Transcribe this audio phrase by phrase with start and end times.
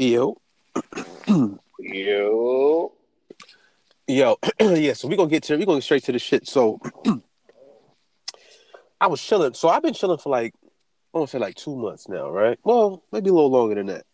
[0.00, 0.34] Yo.
[1.78, 2.92] Yo.
[4.08, 4.38] Yo.
[4.60, 6.48] yeah, so we're gonna get to we're gonna get straight to the shit.
[6.48, 6.80] So
[9.02, 9.52] I was chilling.
[9.52, 10.54] So I've been chilling for like
[11.14, 12.58] I want to say like two months now, right?
[12.64, 14.06] Well, maybe a little longer than that.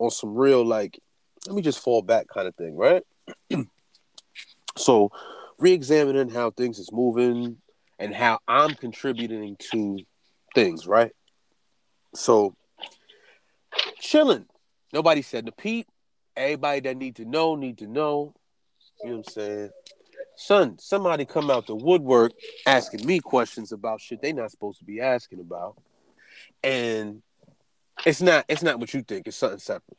[0.00, 0.98] On some real like,
[1.46, 3.04] let me just fall back kind of thing, right?
[4.76, 5.12] so
[5.56, 7.58] re-examining how things is moving
[8.00, 10.00] and how I'm contributing to
[10.52, 11.12] things, right?
[12.12, 12.56] So
[14.00, 14.46] chilling.
[14.92, 15.86] Nobody said to Pete.
[16.36, 18.34] Everybody that need to know need to know.
[19.02, 19.70] You know what I'm saying?
[20.36, 22.32] Son, somebody come out the woodwork
[22.66, 25.76] asking me questions about shit they not supposed to be asking about.
[26.64, 27.22] And
[28.06, 29.98] it's not it's not what you think, it's something separate.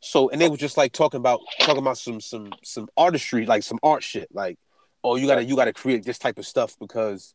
[0.00, 3.62] So and they were just like talking about talking about some some some artistry, like
[3.62, 4.28] some art shit.
[4.32, 4.58] Like,
[5.04, 7.34] oh, you gotta you gotta create this type of stuff because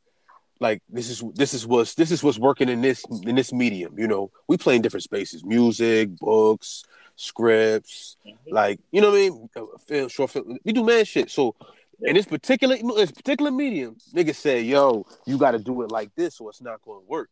[0.60, 3.98] like this is this is what's this is what's working in this in this medium.
[3.98, 6.84] You know, we play in different spaces, music, books,
[7.16, 8.54] scripts, mm-hmm.
[8.54, 9.50] like you know what I mean.
[9.56, 11.30] Uh, film, short film, we do man shit.
[11.30, 11.56] So
[12.02, 15.92] in this particular in this particular medium, niggas say, "Yo, you got to do it
[15.92, 17.30] like this, or it's not going to work."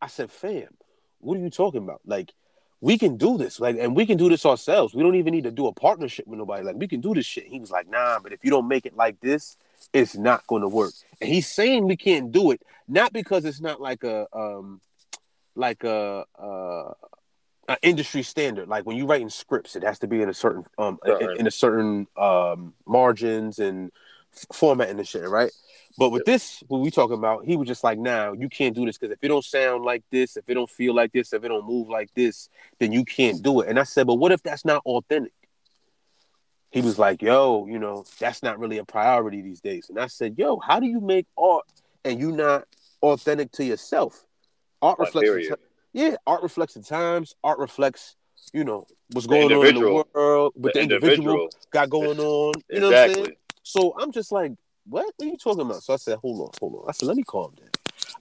[0.00, 0.68] I said, "Fam,
[1.18, 2.00] what are you talking about?
[2.04, 2.32] Like,
[2.80, 4.94] we can do this, like, and we can do this ourselves.
[4.94, 6.64] We don't even need to do a partnership with nobody.
[6.64, 8.86] Like, we can do this shit." He was like, "Nah, but if you don't make
[8.86, 9.56] it like this,
[9.92, 13.60] it's not going to work." And he's saying we can't do it, not because it's
[13.60, 14.80] not like a um,
[15.54, 16.92] like a uh,
[17.68, 18.68] an industry standard.
[18.68, 21.22] Like when you're writing scripts, it has to be in a certain um right.
[21.22, 23.90] in, in, a certain um margins and
[24.52, 25.52] format and shit, right?
[25.96, 26.26] But with yep.
[26.26, 28.98] this, what we talking about, he was just like, "Now nah, you can't do this
[28.98, 31.48] because if it don't sound like this, if it don't feel like this, if it
[31.48, 32.48] don't move like this,
[32.80, 35.32] then you can't do it." And I said, "But what if that's not authentic?"
[36.74, 40.08] He was like, "Yo, you know, that's not really a priority these days." And I
[40.08, 41.64] said, "Yo, how do you make art
[42.04, 42.66] and you not
[43.00, 44.26] authentic to yourself?
[44.82, 45.50] Art reflects."
[45.92, 47.36] yeah, art reflects the times.
[47.44, 48.16] Art reflects,
[48.52, 52.18] you know, what's going on in the world, what the, the individual, individual, got going
[52.18, 52.54] on.
[52.68, 52.80] You exactly.
[52.80, 53.36] know what I'm saying?
[53.62, 54.52] So I'm just like,
[54.84, 55.06] what?
[55.16, 55.84] what are you talking about?
[55.84, 56.88] So I said, hold on, hold on.
[56.88, 57.70] I said, let me calm down.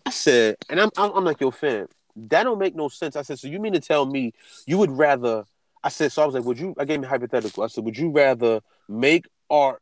[0.05, 3.15] I said, and I'm, I'm, I'm like, yo, fam, that don't make no sense.
[3.15, 4.33] I said, so you mean to tell me
[4.67, 5.45] you would rather?
[5.83, 6.73] I said, so I was like, would you?
[6.77, 7.63] I gave me hypothetical.
[7.63, 9.81] I said, would you rather make art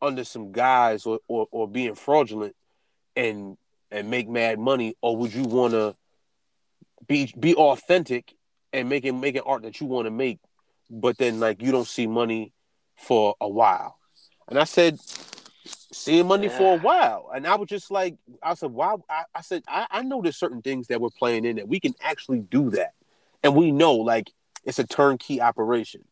[0.00, 2.56] under some guys or, or, or being fraudulent
[3.14, 3.56] and
[3.90, 5.94] and make mad money, or would you want to
[7.06, 8.34] be be authentic
[8.72, 10.38] and making making art that you want to make,
[10.90, 12.52] but then like you don't see money
[12.96, 13.98] for a while.
[14.48, 14.98] And I said,
[15.92, 16.58] seeing money yeah.
[16.58, 17.30] for a while.
[17.34, 18.96] And I was just like, I said, why?
[19.08, 21.80] I, I said, I, I know there's certain things that we're playing in that we
[21.80, 22.92] can actually do that.
[23.42, 24.30] And we know like
[24.64, 26.04] it's a turnkey operation.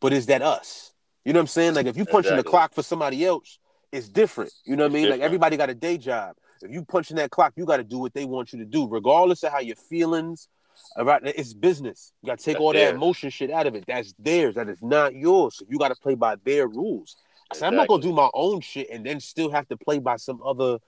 [0.00, 0.92] But is that us?
[1.24, 1.74] You know what I'm saying?
[1.74, 2.42] Like if you punching exactly.
[2.42, 3.58] the clock for somebody else,
[3.92, 4.52] it's different.
[4.64, 5.02] You know what I mean?
[5.04, 5.20] Different.
[5.20, 6.36] Like everybody got a day job.
[6.62, 8.88] If you punching that clock, you got to do what they want you to do,
[8.88, 10.48] regardless of how your feelings.
[10.94, 12.12] About it's business.
[12.22, 12.90] You got to take That's all theirs.
[12.90, 13.84] that emotion shit out of it.
[13.86, 14.56] That's theirs.
[14.56, 15.56] That is not yours.
[15.56, 17.16] So you got to play by their rules.
[17.50, 19.98] I said, I'm not gonna do my own shit and then still have to play
[19.98, 20.78] by some other.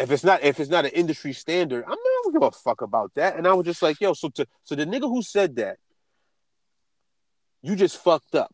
[0.00, 2.80] If it's not if it's not an industry standard, I'm not gonna give a fuck
[2.80, 3.36] about that.
[3.36, 5.76] And I was just like, yo, so to so the nigga who said that,
[7.62, 8.52] you just fucked up.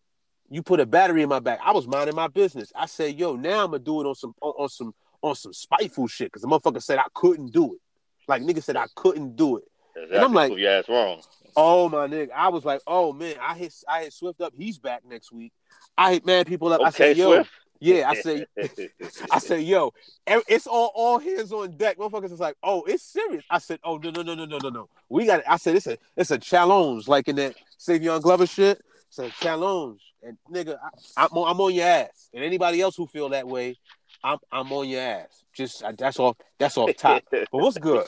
[0.48, 1.60] You put a battery in my back.
[1.64, 2.72] I was minding my business.
[2.74, 5.52] I said, yo, now I'm gonna do it on some on, on some on some
[5.52, 7.80] spiteful shit because the motherfucker said I couldn't do it.
[8.26, 9.64] Like nigga said I couldn't do it.
[9.94, 10.16] Exactly.
[10.16, 11.22] And I'm like, yeah, it's wrong.
[11.54, 14.52] Oh my nigga, I was like, oh man, I hit I hit Swift up.
[14.56, 15.52] He's back next week.
[15.96, 16.80] I hit man people up.
[16.80, 17.50] Okay, I said, yo, Swift.
[17.80, 18.46] Yeah, I say,
[19.30, 19.92] I say, yo,
[20.26, 21.98] it's all all hands on deck.
[21.98, 23.44] Motherfuckers is like, oh, it's serious.
[23.50, 24.88] I said, oh no no no no no no no.
[25.08, 25.40] We got.
[25.40, 25.46] It.
[25.48, 28.80] I said, it's a it's a challenge, like in that Savion Glover shit.
[29.08, 30.76] It's a challenge, and nigga,
[31.16, 32.28] I, I'm on, I'm on your ass.
[32.34, 33.76] And anybody else who feel that way,
[34.22, 35.44] I'm I'm on your ass.
[35.54, 37.22] Just that's off that's off top.
[37.30, 38.06] But what's good?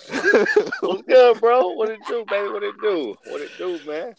[0.80, 1.68] what's good, bro?
[1.68, 2.48] What it do, baby?
[2.48, 3.16] What it do?
[3.28, 4.14] What it do, man?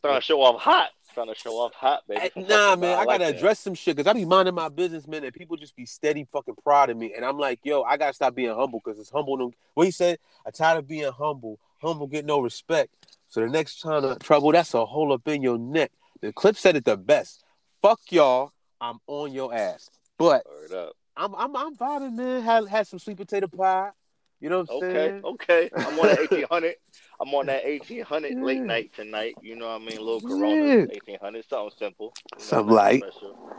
[0.00, 0.90] Trying to show off hot.
[1.14, 2.30] Trying to show off hot, baby.
[2.36, 5.24] nah, man, I, I gotta address some shit because I be minding my business, man,
[5.24, 7.14] and people just be steady fucking proud of me.
[7.14, 9.52] And I'm like, yo, I gotta stop being humble because it's humble.
[9.74, 11.58] What he said, I tired of being humble.
[11.80, 12.90] Humble get no respect.
[13.28, 15.92] So the next time of trouble, that's a hole up in your neck.
[16.20, 17.44] The clip said it the best.
[17.82, 18.52] Fuck y'all.
[18.80, 19.90] I'm on your ass.
[20.18, 20.44] But
[21.16, 22.42] I'm I'm I'm vibing, man.
[22.42, 23.90] Had had some sweet potato pie.
[24.40, 25.24] You know what I'm okay, saying?
[25.24, 26.74] Okay, I'm on that 1800.
[27.20, 28.42] I'm on that 1800 yeah.
[28.44, 29.34] late night tonight.
[29.42, 29.98] You know what I mean?
[29.98, 30.84] A little Corona, yeah.
[30.84, 32.14] 1800, something simple.
[32.36, 33.02] Something like,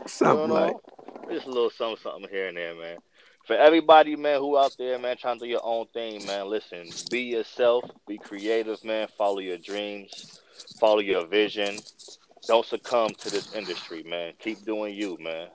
[0.06, 0.76] something you know, like.
[1.30, 2.96] Just a little something, something here and there, man.
[3.46, 6.48] For everybody, man, who out there, man, trying to do your own thing, man.
[6.48, 9.08] Listen, be yourself, be creative, man.
[9.18, 10.40] Follow your dreams,
[10.78, 11.78] follow your vision.
[12.46, 14.32] Don't succumb to this industry, man.
[14.38, 15.48] Keep doing you, man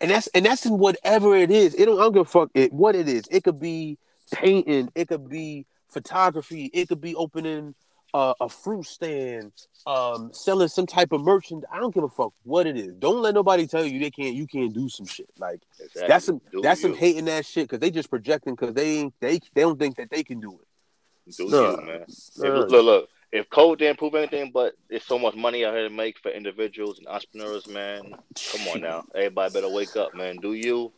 [0.00, 1.74] and that's and that's in whatever it is.
[1.74, 3.24] It don't, I don't give a fuck it what it is.
[3.30, 3.98] It could be
[4.32, 7.74] painting, it could be photography, it could be opening
[8.12, 9.52] uh, a fruit stand,
[9.86, 11.64] um, selling some type of merchant.
[11.72, 12.94] I don't give a fuck what it is.
[12.98, 14.34] Don't let nobody tell you they can't.
[14.34, 15.30] You can't do some shit.
[15.38, 16.08] Like Exactly.
[16.08, 16.88] that's some Do that's you.
[16.88, 19.96] some hating that shit because they just projecting because they ain't they they don't think
[19.96, 21.36] that they can do it.
[21.36, 21.70] Do Nah.
[21.70, 22.04] you, man?
[22.08, 22.48] If, Nah.
[22.48, 23.08] look, look.
[23.32, 26.32] If code didn't prove anything, but it's so much money out here to make for
[26.32, 28.02] individuals and entrepreneurs, man.
[28.50, 30.38] Come on now, everybody better wake up, man.
[30.38, 30.92] Do you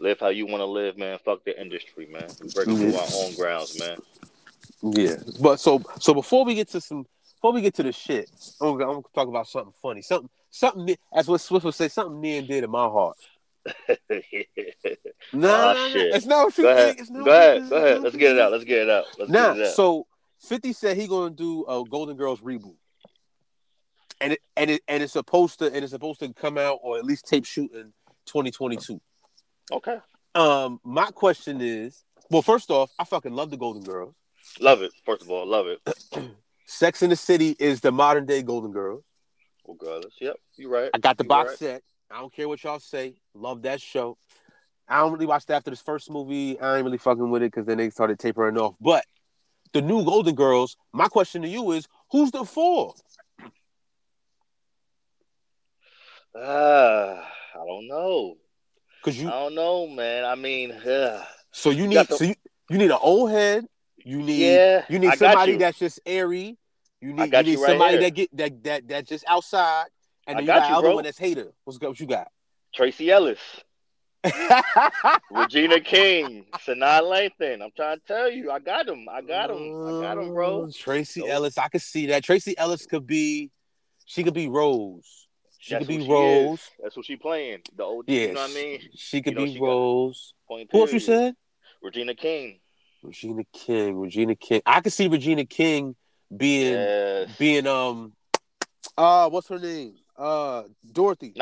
[0.00, 1.18] live how you want to live, man?
[1.24, 2.28] Fuck the industry, man.
[2.42, 3.98] We breaking through our own grounds, man.
[4.82, 7.06] Yeah, but so so before we get to some
[7.36, 8.30] before we get to the shit,
[8.60, 11.88] I'm gonna, I'm gonna talk about something funny, something something as what Swift would say,
[11.88, 13.16] something near and dear to my heart.
[15.32, 16.14] No, Aw, no, no, shit.
[16.14, 17.00] it's not what you go ahead, think.
[17.00, 17.70] It's not go ahead, think.
[17.70, 18.02] go ahead.
[18.02, 18.52] Let's get it out.
[18.52, 19.04] Let's get it out.
[19.18, 19.74] Let's Nah, get it out.
[19.74, 20.06] so
[20.40, 22.76] Fifty said he gonna do a Golden Girls reboot,
[24.20, 26.96] and it and it and it's supposed to and it's supposed to come out or
[26.96, 27.92] at least tape shoot in
[28.26, 29.00] 2022.
[29.72, 29.98] Okay,
[30.34, 34.14] Um, my question is, well, first off, I fucking love the Golden Girls.
[34.60, 34.92] love it.
[35.04, 35.80] First of all, love it.
[36.66, 39.02] Sex in the City is the modern day Golden Girls.
[39.66, 40.90] Regardless, yep, you're right.
[40.94, 41.58] I got the You box right.
[41.58, 41.82] set.
[42.10, 43.14] I don't care what y'all say.
[43.34, 44.16] Love that show.
[44.88, 46.58] I don't really watch it after this first movie.
[46.58, 48.74] I ain't really fucking with it because then they started tapering off.
[48.80, 49.04] But
[49.74, 52.94] the new Golden Girls, my question to you is, who's the four?
[56.34, 58.36] Ah, I don't know.
[59.02, 60.24] Because you, I don't know, man.
[60.24, 61.24] I mean, ugh.
[61.52, 62.34] so you need, the- so you,
[62.68, 63.66] you need an old head.
[64.04, 65.58] You need, yeah, you need somebody you.
[65.58, 66.56] that's just airy.
[67.00, 68.00] You need, you need you right somebody here.
[68.02, 69.86] that get that that that just outside.
[70.26, 70.94] And then you got you, other bro.
[70.96, 71.52] one that's hater.
[71.64, 72.28] What's what you got?
[72.74, 73.38] Tracee Ellis,
[75.30, 77.62] Regina King, Sanaa Lathan.
[77.62, 79.06] I'm trying to tell you, I got him.
[79.10, 79.86] I got him.
[79.86, 80.64] I got him, bro.
[80.64, 82.24] Uh, Tracee Those- Ellis, I could see that.
[82.24, 83.50] Tracee Ellis could be,
[84.04, 85.17] she could be Rose.
[85.68, 86.52] She That's could be she Rose.
[86.54, 86.70] is.
[86.82, 87.58] That's what she playing.
[87.76, 88.80] The old, Yeah, you know what I mean?
[88.94, 90.32] She could You know, be she Rose.
[90.48, 91.34] Point Who else you said?
[91.82, 92.60] Regina King.
[93.02, 93.98] Regina King.
[93.98, 94.62] Regina King.
[94.64, 95.94] I could see Regina King
[96.34, 97.36] being Yes.
[97.38, 98.14] being um
[98.96, 99.96] uh what's her name?
[100.16, 101.34] Uh Dorothy.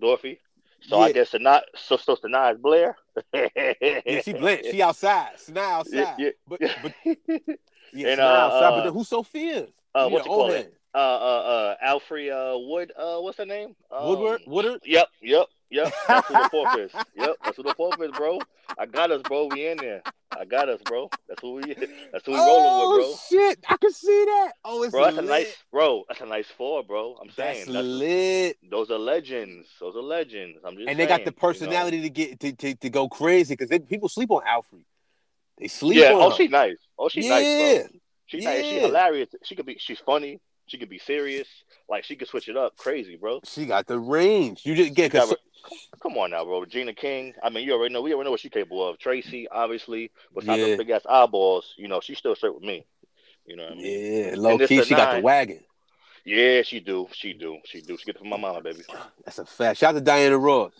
[0.00, 0.40] Dorothy.
[0.80, 2.96] So I guess Sanaa, so, so Sanaa is Blair.
[3.32, 4.64] Yeah, she blend.
[4.68, 5.36] She outside.
[5.52, 6.14] Now outside.
[6.18, 6.74] Yeah, But yeah.
[6.82, 6.92] but
[7.92, 8.70] yeah, And, Sanaa uh, outside.
[8.70, 9.68] but uh, then who's Sophia?
[9.94, 11.76] uh, You what need you an old call head.
[11.78, 11.78] it?
[11.84, 12.92] Uh, uh, uh, Alfre uh, Wood.
[12.96, 13.74] Uh, what's her name?
[13.90, 14.40] Um, Woodward?
[14.46, 14.80] Woodard?
[14.84, 15.92] Yep, yep, yep.
[16.08, 16.92] That's who the fourth is.
[17.16, 18.40] Yep, that's who the fourth is, bro.
[18.78, 19.46] I got us, bro.
[19.46, 20.02] We in there.
[20.38, 21.10] I got us, bro.
[21.28, 21.74] That's who we.
[22.12, 23.16] That's who we oh, rolling with, bro.
[23.28, 23.58] shit.
[23.68, 24.52] I can see that.
[24.64, 25.04] Oh, it's bro.
[25.04, 26.04] That's a nice, bro.
[26.08, 27.16] That's a nice four, bro.
[27.20, 28.56] I'm saying That's lit.
[28.70, 29.68] those are legends.
[29.78, 30.58] Those are legends.
[30.64, 31.48] I'm just and they got saying, the you know.
[31.48, 34.82] personality to get to, to, to go crazy because people sleep on Alfre.
[35.58, 36.12] They sleep Yeah.
[36.14, 36.36] on Oh, her.
[36.36, 36.78] she nice.
[36.98, 38.00] Oh, she yeah, nice, bro.
[38.26, 38.64] She nice.
[38.64, 39.28] She hilarious.
[39.44, 39.76] She could be.
[39.78, 40.40] She's funny.
[40.72, 41.46] She could be serious.
[41.86, 42.78] Like she could switch it up.
[42.78, 43.40] Crazy, bro.
[43.44, 44.62] she got the range.
[44.64, 45.30] You just get got
[46.02, 46.60] Come on now, bro.
[46.60, 47.34] Regina King.
[47.42, 48.00] I mean, you already know.
[48.00, 48.98] We already know what she's capable of.
[48.98, 50.66] Tracee, obviously, besides Yeah.
[50.68, 52.86] those big ass eyeballs, you know, she's still straight with me.
[53.44, 54.24] You know what I mean?
[54.30, 55.60] yeah, low key, she got the wagon.
[56.24, 57.06] Yeah, she do.
[57.12, 57.58] She do.
[57.66, 57.98] She do.
[57.98, 58.80] She get it from my mama, baby.
[59.26, 59.78] That's a fact.
[59.78, 60.72] Shout out to Diana Ross.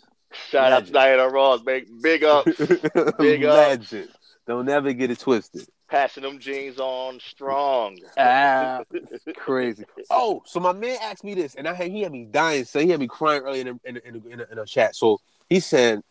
[0.49, 2.45] Shout out to Diana Ross, big big up,
[3.19, 3.55] Big up.
[3.55, 4.09] Legend.
[4.47, 5.67] Don't ever get it twisted.
[5.93, 7.99] Passing them jeans on strong.
[8.17, 8.81] Ah,
[9.35, 9.85] crazy.
[10.09, 12.65] Oh, so my man asked me this, and I had he had me dying.
[12.65, 14.57] So he had me crying early in a, in a, in a, in a, in
[14.57, 14.95] a chat.
[14.95, 15.19] So
[15.49, 16.01] he said,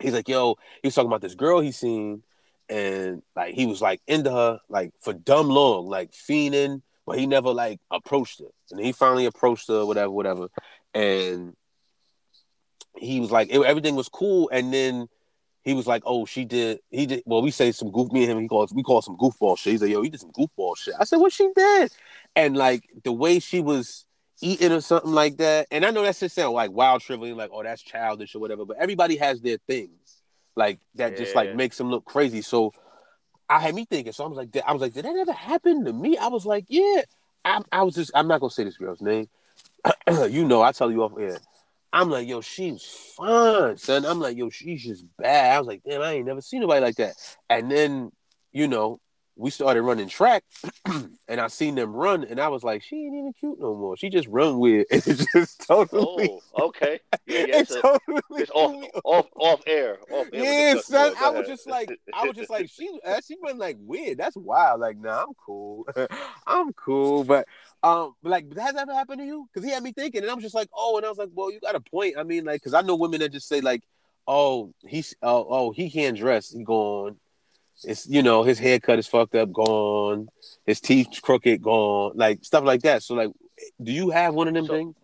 [0.00, 2.24] he's like, yo, he was talking about this girl he seen,
[2.68, 7.28] and like he was like into her like for dumb long, like fiending, but he
[7.28, 8.46] never like approached her.
[8.72, 10.48] And he finally approached her, whatever, whatever,
[10.94, 11.54] and
[12.96, 15.08] he was like, it- everything was cool, and then.
[15.62, 16.80] He was like, "Oh, she did.
[16.90, 17.22] He did.
[17.26, 18.10] Well, we say some goof.
[18.12, 18.72] Me and him, he calls.
[18.72, 19.72] We call some goofball shit.
[19.72, 20.94] He's like, yo, he did some goofball shit.
[20.98, 21.92] I said, what she did?
[22.34, 24.06] And like the way she was
[24.40, 25.66] eating or something like that.
[25.70, 28.64] And I know that just sound like wild trivial, like oh that's childish or whatever.
[28.64, 30.22] But everybody has their things
[30.56, 32.42] like that just like makes them look crazy.
[32.42, 32.72] So
[33.48, 34.12] I had me thinking.
[34.12, 36.16] So I was like, I was like, did that ever happen to me?
[36.16, 37.02] I was like, yeah.
[37.44, 38.10] I, I was just.
[38.14, 39.28] I'm not gonna say this girl's name.
[40.28, 41.38] you know, I tell you off air.
[41.92, 42.84] I'm like, yo, she's
[43.16, 44.06] fine, son.
[44.06, 45.56] I'm like, yo, she's just bad.
[45.56, 47.14] I was like, damn, I ain't never seen nobody like that.
[47.48, 48.12] And then,
[48.52, 49.00] you know,
[49.36, 50.44] we started running track,
[51.28, 53.96] and I seen them run, and I was like, she ain't even cute no more.
[53.96, 54.86] She just run weird.
[54.90, 57.00] And it just totally, Oh, okay.
[57.26, 57.56] Yeah, yeah.
[57.56, 59.98] it It's, a, totally it's off, off, off air.
[60.10, 60.44] Off air.
[60.74, 61.14] yeah, son.
[61.18, 64.18] I was just like, I was just like, she, uh, she went like weird.
[64.18, 64.80] That's wild.
[64.80, 65.86] Like, nah, I'm cool.
[66.46, 67.24] I'm cool.
[67.24, 67.48] But,
[67.82, 69.48] um, but like, has that ever happened to you?
[69.52, 71.30] Because he had me thinking, and I was just like, oh, and I was like,
[71.32, 72.14] well, you got a point.
[72.18, 73.82] I mean, like, because I know women that just say like,
[74.26, 76.50] oh, he's, oh, oh, he can't dress.
[76.50, 77.16] He gone.
[77.82, 80.28] It's you know his haircut is fucked up, gone.
[80.66, 82.12] His teeth crooked, gone.
[82.14, 83.02] Like stuff like that.
[83.02, 83.30] So like,
[83.82, 84.94] do you have one of them So- things?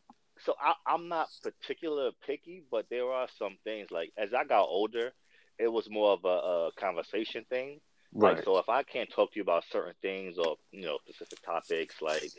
[0.45, 4.63] so I, I'm not particular picky, but there are some things like as I got
[4.67, 5.13] older,
[5.59, 7.81] it was more of a, a conversation thing.
[8.13, 8.37] Right.
[8.37, 11.43] Like, so if I can't talk to you about certain things or you know specific
[11.45, 12.31] topics, like,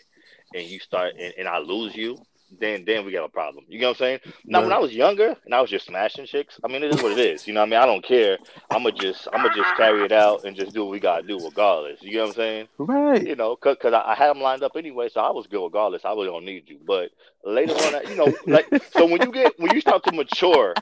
[0.54, 2.18] and you start and, and I lose you,
[2.60, 3.66] then then we got a problem.
[3.68, 4.20] You know what I'm saying?
[4.46, 7.02] Now when I was younger and I was just smashing chicks, I mean it is
[7.02, 7.48] what it is.
[7.48, 7.80] You know what I mean?
[7.80, 8.38] I don't care.
[8.72, 12.02] I'ma just I'ma just carry it out and just do what we gotta do regardless.
[12.02, 12.68] You know what I'm saying?
[12.78, 13.28] Right.
[13.28, 15.64] You know, cause, cause I, I had them lined up anyway, so I was good
[15.64, 16.06] regardless.
[16.06, 16.80] I really don't need you.
[16.86, 17.12] But
[17.44, 20.74] later on, you know, like so when you get when you start to mature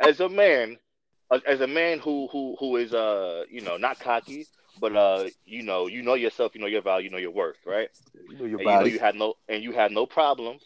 [0.00, 0.76] as a man,
[1.46, 4.46] as a man who who who is uh you know not cocky
[4.80, 7.56] but uh you know you know yourself you know your value you know your worth
[7.66, 7.88] right
[8.28, 10.58] you know your and you, know you had no and you had no problem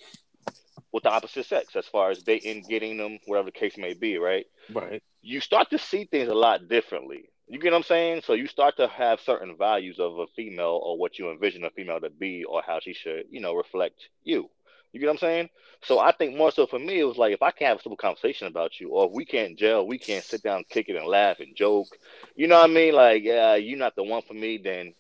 [0.93, 4.17] with the opposite sex as far as dating, getting them, whatever the case may be,
[4.17, 4.47] right?
[4.73, 5.03] Right.
[5.23, 7.31] You start to see things a lot differently.
[7.47, 8.23] You get what I'm saying?
[8.25, 11.71] So you start to have certain values of a female or what you envision a
[11.71, 14.51] female to be or how she should, you know, reflect you.
[14.93, 15.51] You get what I'm saying?
[15.83, 17.83] So I think more so for me, it was like if I can't have a
[17.83, 20.97] simple conversation about you, or if we can't gel, we can't sit down, kick it,
[20.97, 21.89] and laugh and joke.
[22.35, 22.95] You know what I mean?
[22.95, 24.59] Like, yeah, you're not the one for me.
[24.59, 24.95] Then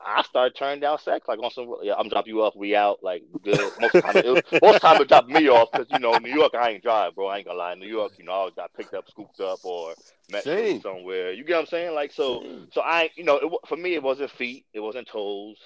[0.00, 1.26] I started turning down sex.
[1.28, 2.56] Like on some, yeah, I'm dropping you off.
[2.56, 2.98] We out.
[3.02, 3.58] Like good.
[3.80, 6.32] Most of the time, it, most time it dropped me off because you know New
[6.32, 6.54] York.
[6.54, 7.26] I ain't drive, bro.
[7.28, 7.74] I ain't gonna lie.
[7.74, 9.94] New York, you know, I got picked up, scooped up, or
[10.30, 10.44] met
[10.82, 11.32] somewhere.
[11.32, 11.94] You get what I'm saying?
[11.94, 15.58] Like so, so I, you know, it, for me, it wasn't feet, it wasn't toes.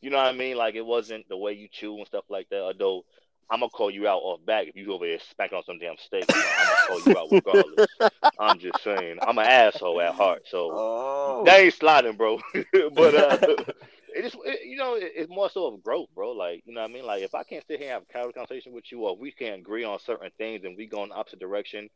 [0.00, 0.56] You know what I mean?
[0.56, 2.60] Like it wasn't the way you chew and stuff like that.
[2.60, 3.04] Although
[3.50, 5.96] I'm gonna call you out off back if you over here smacking on some damn
[5.96, 6.24] steak.
[6.28, 7.86] I'm gonna call you out regardless.
[8.38, 11.42] I'm just saying, I'm an asshole at heart, so oh.
[11.46, 12.40] that ain't sliding, bro.
[12.92, 13.38] but uh,
[14.14, 16.32] it is, it, you know, it, it's more so of growth, bro.
[16.32, 17.06] Like, you know what I mean?
[17.06, 19.32] Like, if I can't sit here and have a casual conversation with you, or we
[19.32, 21.88] can't agree on certain things and we go in the opposite direction,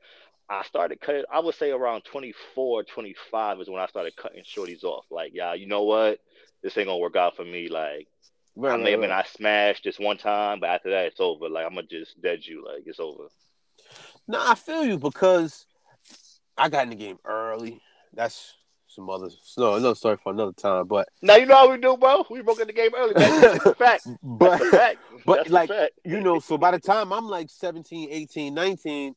[0.48, 1.24] I started cutting.
[1.30, 5.04] I would say around 24, 25 is when I started cutting shorties off.
[5.10, 6.18] Like, yeah, you know what?
[6.62, 7.68] This ain't gonna work out for me.
[7.68, 8.08] Like,
[8.54, 9.24] Right, I may right, have been right.
[9.24, 11.48] I smashed this one time, but after that it's over.
[11.48, 12.64] Like I'm gonna just dead you.
[12.64, 13.24] Like it's over.
[14.28, 15.66] No, I feel you because
[16.56, 17.80] I got in the game early.
[18.12, 18.54] That's
[18.88, 20.86] some other no another story for another time.
[20.86, 22.26] But now you know how we do, bro.
[22.28, 23.14] We broke in the game early.
[23.14, 24.06] That's a fact.
[24.22, 24.98] but a fact.
[25.24, 25.70] but That's like
[26.04, 29.14] you know, so by the time I'm like 17, 18, 19,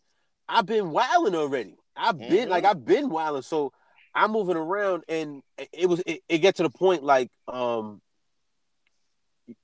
[0.47, 1.75] I've been wilding already.
[1.97, 2.51] I've been mm-hmm.
[2.51, 3.41] like I've been wilding.
[3.41, 3.73] So
[4.15, 5.43] I'm moving around and
[5.73, 8.01] it was it, it get to the point like um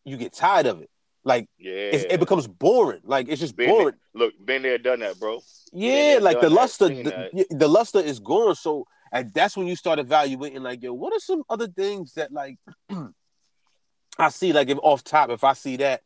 [0.06, 0.90] you get tired of it.
[1.24, 3.02] Like yeah, it becomes boring.
[3.04, 3.96] Like it's just been boring.
[4.14, 5.40] There, look, been there, done that, bro.
[5.72, 8.56] Yeah, like the luster, the, the, luster is gone.
[8.56, 10.64] So and that's when you start evaluating.
[10.64, 12.58] Like, yo, what are some other things that like
[14.18, 14.54] I see?
[14.54, 16.02] Like, if off top, if I see that,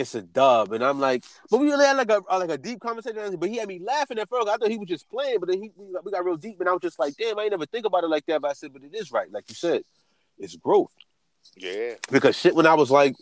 [0.00, 2.80] it's a dub, and I'm like, but we really had like a like a deep
[2.80, 3.36] conversation.
[3.36, 4.48] But he had me laughing at first.
[4.48, 6.60] I thought he was just playing, but then he we got, we got real deep,
[6.60, 8.40] and I was just like, damn, I ain't never think about it like that.
[8.40, 9.82] But I said, but it is right, like you said,
[10.38, 10.92] it's growth.
[11.56, 11.94] Yeah.
[12.10, 13.16] Because shit, when I was like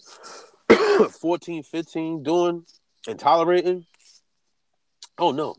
[1.20, 2.64] 14, 15, doing
[3.06, 3.86] and tolerating,
[5.18, 5.56] oh no.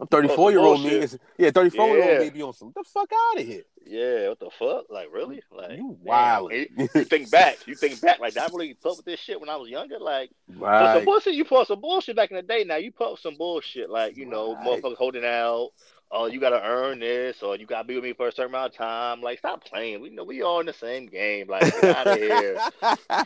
[0.00, 1.06] I'm 34 year old me.
[1.38, 2.72] Yeah, 34 year old me be on some.
[2.74, 3.62] the fuck out of here.
[3.84, 4.84] Yeah, what the fuck?
[4.90, 5.42] Like really?
[5.50, 6.52] Like you wild.
[6.52, 7.58] You, think back.
[7.66, 8.20] You think back.
[8.20, 9.98] Like I really fuck with this shit when I was younger.
[9.98, 10.96] Like right.
[10.96, 11.34] some bullshit.
[11.34, 12.64] You put some bullshit back in the day.
[12.64, 13.90] Now you put some bullshit.
[13.90, 14.82] Like you know, right.
[14.82, 15.70] motherfuckers holding out
[16.10, 18.72] oh, you gotta earn this, or you gotta be with me for a certain amount
[18.72, 19.20] of time.
[19.20, 20.00] Like, stop playing.
[20.00, 21.48] We know we all in the same game.
[21.48, 22.58] Like, get out of here.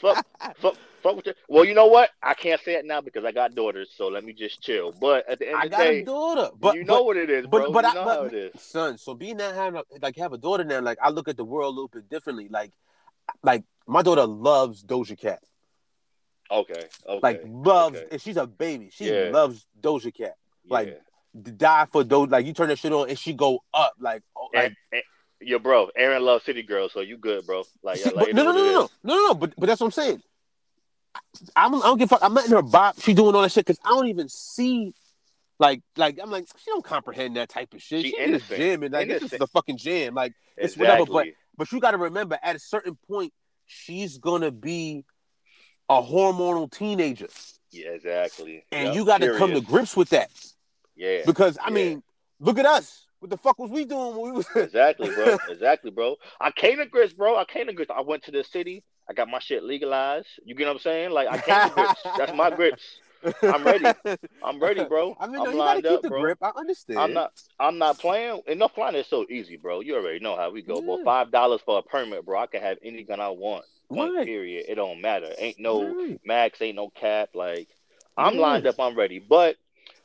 [0.00, 1.34] fuck, fuck, fuck with you.
[1.48, 2.10] Well, you know what?
[2.22, 4.92] I can't say it now because I got daughters, so let me just chill.
[4.92, 6.50] But at the end I of the day, I got a daughter.
[6.58, 7.72] But you know what it is, bro.
[7.72, 8.98] But, but you know I, but, how it is, son.
[8.98, 11.44] So being that having a, like have a daughter now, like I look at the
[11.44, 12.48] world a little bit differently.
[12.48, 12.72] Like,
[13.42, 15.40] like my daughter loves Doja Cat.
[16.50, 16.86] Okay.
[17.08, 17.20] Okay.
[17.22, 18.08] Like loves, okay.
[18.12, 18.90] and she's a baby.
[18.92, 19.30] She yeah.
[19.32, 20.34] loves Doja Cat.
[20.68, 20.94] Like yeah
[21.40, 24.48] die for those like you turn that shit on and she go up like oh,
[24.54, 25.02] like and, and,
[25.40, 27.64] your bro Aaron loves City Girls so you good bro.
[27.82, 29.92] Like, See, like no no no no, no no no but but that's what I'm
[29.92, 30.22] saying.
[31.54, 32.24] I'm, I don't give a fuck.
[32.24, 32.98] I'm letting her bop.
[33.00, 34.94] She doing all that shit because I don't even see
[35.58, 38.02] like like I'm like she don't comprehend that type of shit.
[38.02, 39.30] She, she in the gym and like innocent.
[39.30, 41.10] this is a fucking jam like it's exactly.
[41.10, 43.32] whatever but but you got to remember at a certain point
[43.66, 45.04] she's gonna be
[45.88, 47.28] a hormonal teenager.
[47.70, 48.64] Yeah exactly.
[48.70, 48.94] And yep.
[48.94, 50.30] you got to come to grips with that
[51.02, 51.22] yeah.
[51.26, 51.74] Because I yeah.
[51.74, 52.02] mean,
[52.40, 53.06] look at us.
[53.18, 55.38] What the fuck was we doing when we was Exactly, bro.
[55.48, 56.16] exactly, bro.
[56.40, 57.36] I came to grits, bro.
[57.36, 57.90] I came to grits.
[57.94, 58.82] I went to the city.
[59.08, 60.26] I got my shit legalized.
[60.44, 61.10] You get what I'm saying?
[61.10, 62.00] Like I came to grips.
[62.18, 62.82] That's my grips.
[63.42, 63.86] I'm ready.
[64.42, 65.16] I'm ready, bro.
[65.20, 66.20] I mean, I'm no, you gotta keep up, the bro.
[66.20, 66.38] grip.
[66.42, 66.98] I understand.
[66.98, 67.32] I'm not.
[67.60, 68.42] I'm not playing.
[68.48, 69.80] Enough flying is so easy, bro.
[69.80, 70.80] You already know how we go.
[70.80, 70.86] Yeah.
[70.86, 72.40] Well, five dollars for a permit, bro.
[72.40, 73.64] I can have any gun I want.
[73.88, 74.26] Point right.
[74.26, 74.66] period.
[74.68, 75.30] It don't matter.
[75.38, 76.20] Ain't no right.
[76.24, 76.60] max.
[76.60, 77.30] Ain't no cap.
[77.34, 77.68] Like
[78.16, 78.80] I'm lined up.
[78.80, 79.20] I'm ready.
[79.20, 79.56] But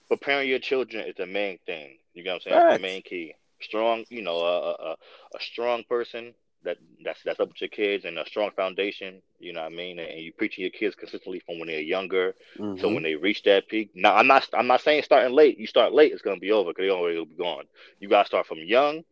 [0.07, 1.97] preparing your children is the main thing.
[2.13, 2.63] You know what I'm saying?
[2.63, 2.73] Right.
[2.73, 3.35] The main key.
[3.59, 4.95] Strong, you know, a, a,
[5.35, 6.33] a strong person
[6.63, 9.21] that that's that's up with your kids and a strong foundation.
[9.39, 9.99] You know what I mean?
[9.99, 12.79] And you preaching your kids consistently from when they're younger, mm-hmm.
[12.79, 13.91] so when they reach that peak.
[13.95, 15.57] Now, I'm not I'm not saying starting late.
[15.57, 17.65] You start late, it's gonna be over because they already will be gone.
[17.99, 19.03] You gotta start from young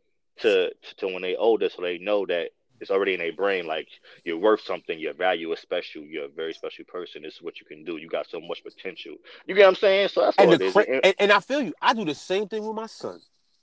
[0.41, 2.51] to to when they older, so they know that
[2.81, 3.65] It's already in their brain.
[3.65, 3.87] Like
[4.23, 4.99] you're worth something.
[4.99, 6.01] Your value is special.
[6.03, 7.21] You're a very special person.
[7.21, 7.97] This is what you can do.
[7.97, 9.15] You got so much potential.
[9.45, 10.09] You get what I'm saying?
[10.09, 10.73] So that's And, is.
[10.73, 11.73] cra- And- and, I feel you.
[11.81, 13.19] I do the same thing with my son.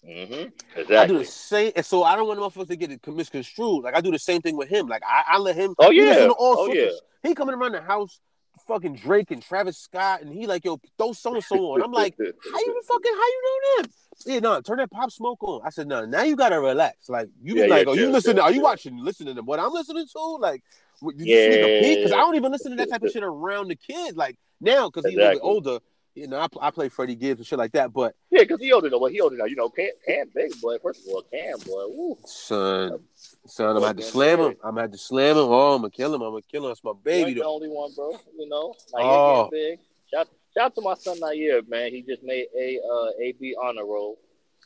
[0.06, 0.52] Mhm.
[0.90, 3.84] I do the same, and so I don't want motherfuckers to get it misconstrued.
[3.84, 4.88] Like I do the same thing with him.
[4.88, 5.74] Like I, I let him.
[5.78, 6.14] Oh he yeah.
[6.26, 7.28] to all Oh sorts yeah.
[7.28, 8.18] he coming around the house,
[8.66, 11.82] fucking Drake and Travis Scott, and he like yo throw so and so on.
[11.82, 13.90] I'm like, how you fucking how you know them?
[14.26, 15.62] Yeah, no, turn that pop smoke on.
[15.64, 17.08] I said, no, now you gotta relax.
[17.08, 18.36] Like you be like, yeah, oh, you listening?
[18.36, 20.20] chill, Are you watching, listening to what I'm listening to?
[20.40, 20.62] Like,
[21.02, 21.94] you the?
[21.96, 24.16] Because I don't even listen to that type of shit around the kids.
[24.16, 25.78] Like now, because he's a little bit older.
[26.14, 27.92] You know, I, I play Freddie Gibbs and shit like that.
[27.92, 28.98] But Yeah, because he older though.
[28.98, 29.46] Well, he older now.
[29.46, 30.76] You know, Cam, Cam big boy.
[30.82, 31.84] First of all, Cam boy.
[31.88, 32.18] Woo.
[32.26, 33.00] son,
[33.46, 34.46] son, I'm gonna have to slam him.
[34.64, 35.44] I'm gonna have to slam him.
[35.44, 36.22] Oh, I'm gonna kill him.
[36.22, 36.70] I'm gonna kill him.
[36.70, 38.12] That's my You baby ain't the only one, bro.
[38.38, 39.48] You know, like Oh.
[39.50, 39.78] big.
[40.12, 41.90] Shout, shout out to my son Nair, man.
[41.92, 44.18] He just made a uh, AB honor roll.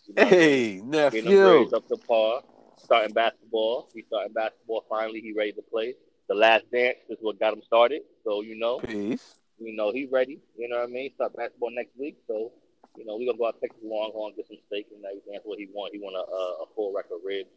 [0.07, 0.41] You know what I mean?
[0.41, 1.43] Hey, Getting nephew.
[1.45, 2.43] grades up to par.
[2.79, 3.89] Starting basketball.
[3.95, 4.85] He's starting basketball.
[4.89, 5.95] Finally, he ready to play.
[6.29, 8.03] The last dance is what got him started.
[8.25, 9.37] So you know, Peace.
[9.59, 10.41] you know he's ready.
[10.57, 11.11] You know what I mean.
[11.15, 12.17] Start basketball next week.
[12.27, 12.53] So
[12.97, 15.33] you know we gonna go out Texas Longhorn, get some steak and everything.
[15.33, 15.93] That's what he want.
[15.95, 17.49] He want a, a, a full record ribs.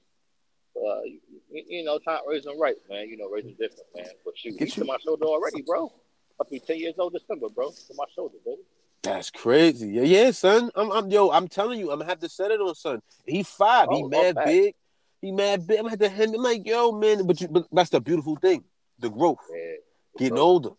[0.75, 1.19] Uh, you,
[1.67, 3.07] you know, time raise them right, man.
[3.09, 4.05] You know, raise them different, man.
[4.23, 5.91] But shoot, Get he's you- to my shoulder already, bro.
[6.39, 7.69] I'll be ten years old December, bro.
[7.69, 8.61] To my shoulder, baby.
[9.03, 9.89] That's crazy.
[9.89, 10.71] Yeah, yeah, son.
[10.75, 13.01] I'm, I'm, yo, I'm telling you, I'm gonna have to set it on son.
[13.25, 13.87] He five.
[13.91, 14.75] he Oh, mad oh, big.
[15.21, 15.77] He mad big.
[15.79, 17.25] I'm gonna have to hand him like, yo, man.
[17.25, 18.63] But you, but that's the beautiful thing,
[18.99, 19.73] the growth, Yeah,
[20.17, 20.43] getting bro.
[20.43, 20.69] older.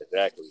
[0.00, 0.44] exactly.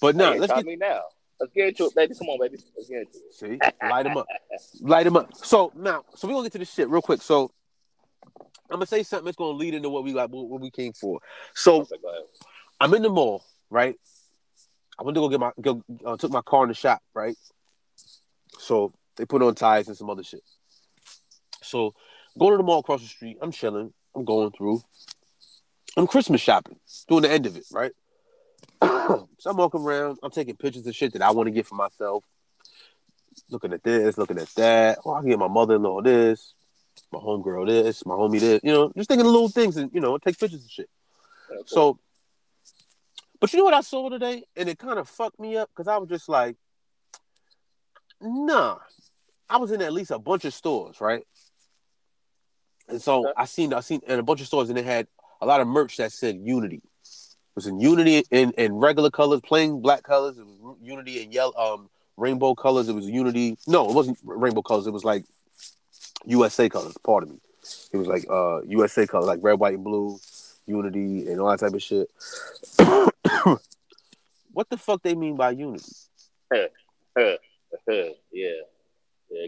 [0.00, 1.02] But now, hey, let's get me now.
[1.40, 2.14] Let's get into it, baby.
[2.14, 2.58] Come on, baby.
[2.76, 3.34] Let's get into it.
[3.34, 4.26] see, light him up,
[4.80, 5.34] light him up.
[5.34, 7.22] So now, so we gonna get to this shit real quick.
[7.22, 7.50] So
[8.70, 11.20] I'm gonna say something that's gonna lead into what we got, what we came for.
[11.54, 11.86] So.
[12.80, 13.94] I'm in the mall, right?
[14.98, 17.36] I went to go get my go uh, took my car in the shop, right?
[18.58, 20.42] So they put on tires and some other shit.
[21.62, 21.94] So
[22.38, 23.38] go to the mall across the street.
[23.40, 23.92] I'm chilling.
[24.14, 24.82] I'm going through.
[25.96, 26.76] I'm Christmas shopping,
[27.08, 27.92] doing the end of it, right?
[28.82, 30.18] so I'm walking around.
[30.22, 32.24] I'm taking pictures of shit that I want to get for myself.
[33.50, 34.98] Looking at this, looking at that.
[35.04, 36.54] Oh, I can get my mother-in-law this,
[37.14, 38.60] my homegirl this, my homie this.
[38.62, 40.90] You know, just thinking of little things and you know, take pictures and shit.
[41.50, 41.64] Yeah, cool.
[41.66, 41.98] So,
[43.40, 45.88] but you know what I saw today, and it kind of fucked me up because
[45.88, 46.56] I was just like,
[48.20, 48.78] nah.
[49.48, 51.22] I was in at least a bunch of stores, right?
[52.88, 53.32] And so.
[53.36, 55.06] I seen I seen in a bunch of stores, and they had
[55.40, 56.76] a lot of merch that said Unity.
[56.76, 60.38] It was in Unity in, in regular colors, plain black colors.
[60.38, 62.88] It was Unity in yellow, um, rainbow colors.
[62.88, 63.58] It was Unity.
[63.66, 64.86] No, it wasn't rainbow colors.
[64.86, 65.24] It was like
[66.26, 66.96] USA colors.
[67.04, 67.38] Pardon me.
[67.92, 70.18] It was like uh USA colors, like red, white, and blue.
[70.66, 72.08] Unity and all that type of shit.
[74.52, 75.84] what the fuck they mean by unity?
[76.52, 76.66] yeah,
[78.32, 78.52] yeah.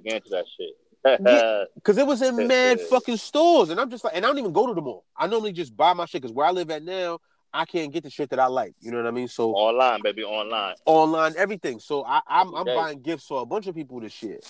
[0.05, 0.77] Get into that shit.
[1.05, 1.65] Yeah.
[1.77, 4.53] Because it was in mad fucking stores, and I'm just like, and I don't even
[4.53, 5.05] go to the mall.
[5.17, 7.21] I normally just buy my shit because where I live at now,
[7.53, 8.75] I can't get the shit that I like.
[8.81, 9.29] You know what I mean?
[9.29, 10.75] So online, baby, online.
[10.85, 11.79] online, everything.
[11.79, 12.75] So I, I'm I'm Okay.
[12.75, 14.41] buying gifts for a bunch of people this year.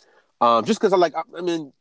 [0.41, 1.73] Um, just because I like, I, I mean,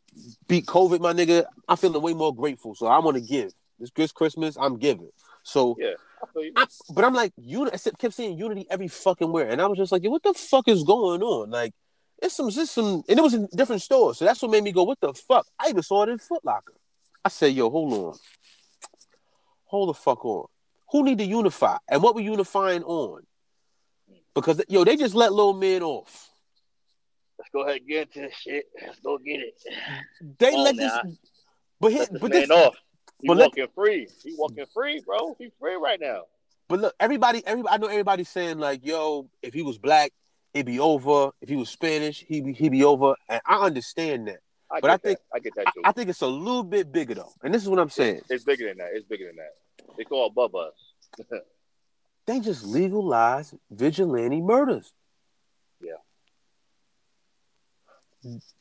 [0.48, 1.46] beat COVID, my nigga.
[1.68, 3.52] I'm feeling way more grateful, so I want to give.
[3.80, 5.10] This this Christmas, I'm giving.
[5.44, 6.54] So Yeah, I feel you.
[6.56, 9.78] I, but I'm like, you I kept saying unity every fucking where, and I was
[9.78, 11.50] just like, yo, what the fuck is going on?
[11.50, 11.74] Like,
[12.22, 14.72] it's some, it's some, and it was in different stores, so that's what made me
[14.72, 15.46] go, what the fuck?
[15.60, 16.74] I even saw it in Foot Locker.
[17.24, 18.18] I said, yo, hold on,
[19.66, 20.48] hold the fuck on.
[20.92, 23.24] Who need to unify, and what we unifying on?
[24.34, 26.30] Because yo, they just let little men off.
[27.38, 28.66] Let's go ahead and get into this shit.
[28.82, 29.62] Let's go get it.
[30.40, 31.02] They Come let now.
[31.04, 31.18] this,
[31.80, 32.76] but this but man this, off.
[33.22, 34.08] He but walking free.
[34.24, 35.36] He walking free, bro.
[35.40, 36.24] He's free right now.
[36.68, 40.12] But look, everybody, everybody, I know everybody's saying like, "Yo, if he was black,
[40.54, 41.32] it'd be over.
[41.42, 44.40] If he was Spanish, he be he'd be over." And I understand that.
[44.72, 45.26] I But I think- that.
[45.36, 45.82] I get that I, too.
[45.84, 48.22] I think it's a little bit bigger though, and this is what I'm saying.
[48.30, 48.90] it's bigger than that.
[48.94, 49.94] It's bigger than that.
[49.98, 50.74] It's all above us.
[52.28, 54.92] They just legalize vigilante murders.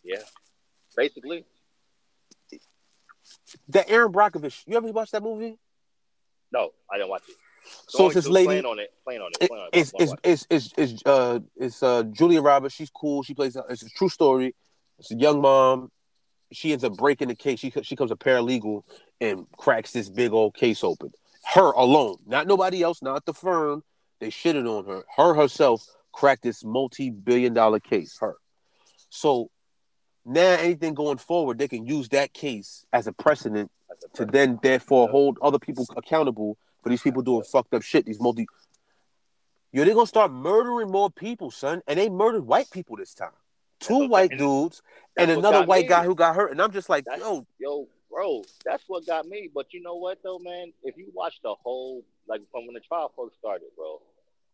[0.02, 0.22] Yeah.
[0.96, 1.44] Basically.
[3.68, 5.58] That Erin Brockovich, you ever watch that movie?
[6.52, 7.34] No, I didn't watch it.
[7.88, 8.46] So it's this lady.
[8.46, 8.92] Playing on it.
[9.04, 9.48] Playing on it.
[9.48, 9.78] Playing on it.
[9.78, 12.74] it's, it's, it's, it's, it's, uh, it's uh, Julia Roberts.
[12.74, 13.22] She's cool.
[13.22, 13.56] She plays.
[13.70, 14.54] It's a true story.
[14.98, 15.90] It's a young mom.
[16.52, 17.58] She ends up breaking the case.
[17.58, 18.82] She she becomes a paralegal
[19.20, 21.10] and cracks this big old case open.
[21.54, 23.82] Her alone, not nobody else, not the firm.
[24.20, 25.04] They shitted on her.
[25.16, 28.18] Her herself cracked this multi-billion-dollar case.
[28.20, 28.36] Her.
[29.14, 29.48] So
[30.24, 33.70] now anything going forward, they can use that case as a precedent
[34.14, 38.06] to then therefore hold other people accountable for these people doing fucked up shit.
[38.06, 38.46] These multi,
[39.72, 43.30] yo, they're gonna start murdering more people, son, and they murdered white people this time.
[43.78, 44.82] Two white dudes
[45.16, 45.88] and another white me.
[45.88, 49.28] guy who got hurt, and I'm just like, That's- yo, Yo, bro, that's what got
[49.28, 49.48] me.
[49.54, 50.72] But you know what though, man?
[50.82, 54.00] If you watch the whole, like from when the trial first started, bro,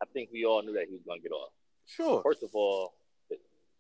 [0.02, 1.50] I think we all knew that he was gonna get off.
[1.86, 2.20] Sure.
[2.22, 2.92] First of all,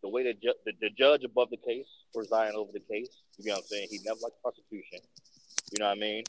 [0.02, 3.08] the, way the, ju- the the judge above the case presiding over the case,
[3.38, 3.88] you know what I'm saying?
[3.90, 4.98] He never liked prosecution.
[5.72, 6.24] You know what I mean?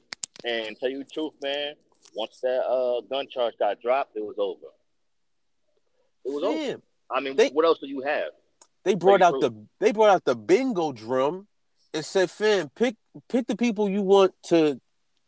[0.46, 1.74] And tell you the truth, man.
[2.14, 4.68] Once that uh gun charge got dropped, it was over.
[6.26, 6.82] It was over.
[7.10, 8.32] I mean, They- what else do you have?
[8.84, 11.48] They brought Pretty out the they brought out the bingo drum
[11.94, 12.96] and said, "Fam, pick
[13.30, 14.82] pick the people you want to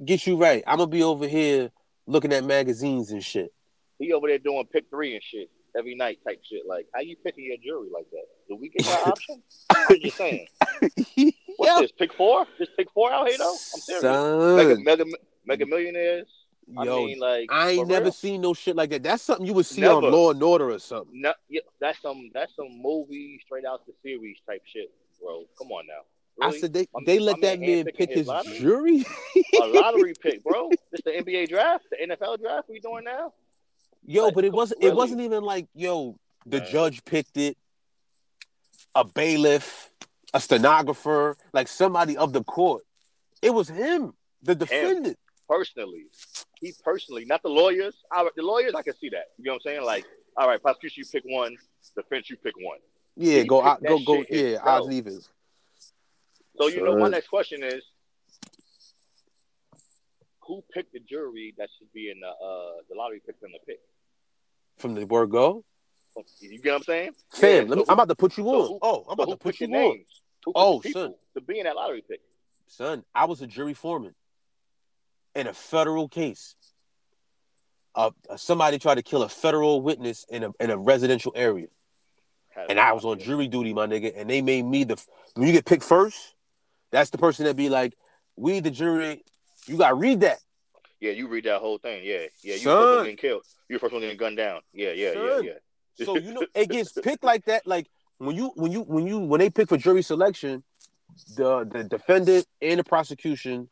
[0.03, 0.63] get you right.
[0.65, 1.71] I'm gonna be over here
[2.07, 3.53] looking at magazines and shit."
[3.99, 6.63] He over there doing pick three and shit every night type shit.
[6.67, 8.25] Like, how you picking your jury like that?
[8.49, 9.41] Do we get that option?
[9.69, 10.47] I'm just saying.
[11.57, 11.91] What's this?
[11.97, 12.45] Pick four?
[12.57, 13.51] Just pick four out here though?
[13.51, 14.01] I'm serious.
[14.01, 14.55] son.
[14.55, 15.05] Mega, mega,
[15.45, 16.27] mega millionaires.
[16.77, 18.11] I Yo, mean, like, I ain't never real?
[18.13, 19.03] seen no shit like that.
[19.03, 19.95] That's something you would see Never.
[19.95, 21.21] on Law and Order or something.
[21.21, 24.89] No, yeah, that's some that's some movie straight out the series type shit,
[25.21, 25.43] bro.
[25.57, 25.93] Come on now.
[26.39, 26.57] Really?
[26.57, 29.05] I said they My- they let that man man pick his his jury.
[29.61, 30.69] a lottery pick, bro.
[30.91, 33.33] This the NBA draft, the NFL draft we doing now.
[34.05, 34.81] Yo, Like, but it come- wasn't.
[34.81, 34.91] really?
[34.91, 36.17] It wasn't even like yo.
[36.45, 36.69] The Man.
[36.71, 37.57] judge picked it.
[38.95, 39.91] A bailiff,
[40.33, 42.83] a stenographer, like somebody of the court.
[43.41, 44.13] It was him,
[44.43, 45.17] the defendant.
[45.49, 46.05] Personally,
[46.61, 47.95] he personally, not the lawyers.
[48.15, 49.25] All right, the lawyers, I can see that.
[49.37, 49.83] You know what I'm saying?
[49.85, 50.05] Like,
[50.37, 51.55] all right, prosecution, you pick one.
[51.95, 52.77] Defense, you pick one.
[53.15, 54.25] Yeah, He go picked out, that go go.
[54.29, 54.67] Yeah, himself.
[54.67, 55.29] odds and evens.
[56.57, 57.83] So you know, my next question is,
[60.47, 63.59] who picked the jury that should be in the uh the lottery pick them to
[63.65, 63.79] pick?
[64.77, 65.63] From the word go,
[66.39, 67.11] You get what I'm saying?
[67.31, 67.49] fam.
[67.49, 68.67] Yeah, let me, so I'm about to put you so on.
[68.67, 69.99] who- oh, I'm about who to put you on?
[70.55, 71.13] Oh, son.
[71.35, 72.21] to be in that lottery pick?
[72.67, 73.03] son.
[73.15, 74.13] I was a jury foreman
[75.35, 76.55] in a federal case.
[77.95, 81.67] Uh, somebody tried to kill a federal witness in a in a residential area.
[82.69, 85.01] and I was on jury duty, my nigga, and they made me the
[85.35, 86.33] when you get picked first,
[86.91, 87.93] that's the person that be like,
[88.35, 89.23] we the jury,
[89.67, 90.39] you gotta read that.
[91.03, 92.01] Yeah, you read that whole thing.
[92.05, 92.53] Yeah, yeah.
[92.53, 92.95] You first Son.
[92.95, 93.43] one getting killed.
[93.67, 94.61] You first one getting gunned down.
[94.71, 95.43] Yeah, yeah, Son.
[95.43, 95.51] yeah,
[95.99, 96.05] yeah.
[96.05, 97.67] So you know it gets picked like that.
[97.67, 97.87] Like
[98.19, 100.63] when you when you when you when they pick for jury selection,
[101.35, 103.67] the the defendant and the prosecution,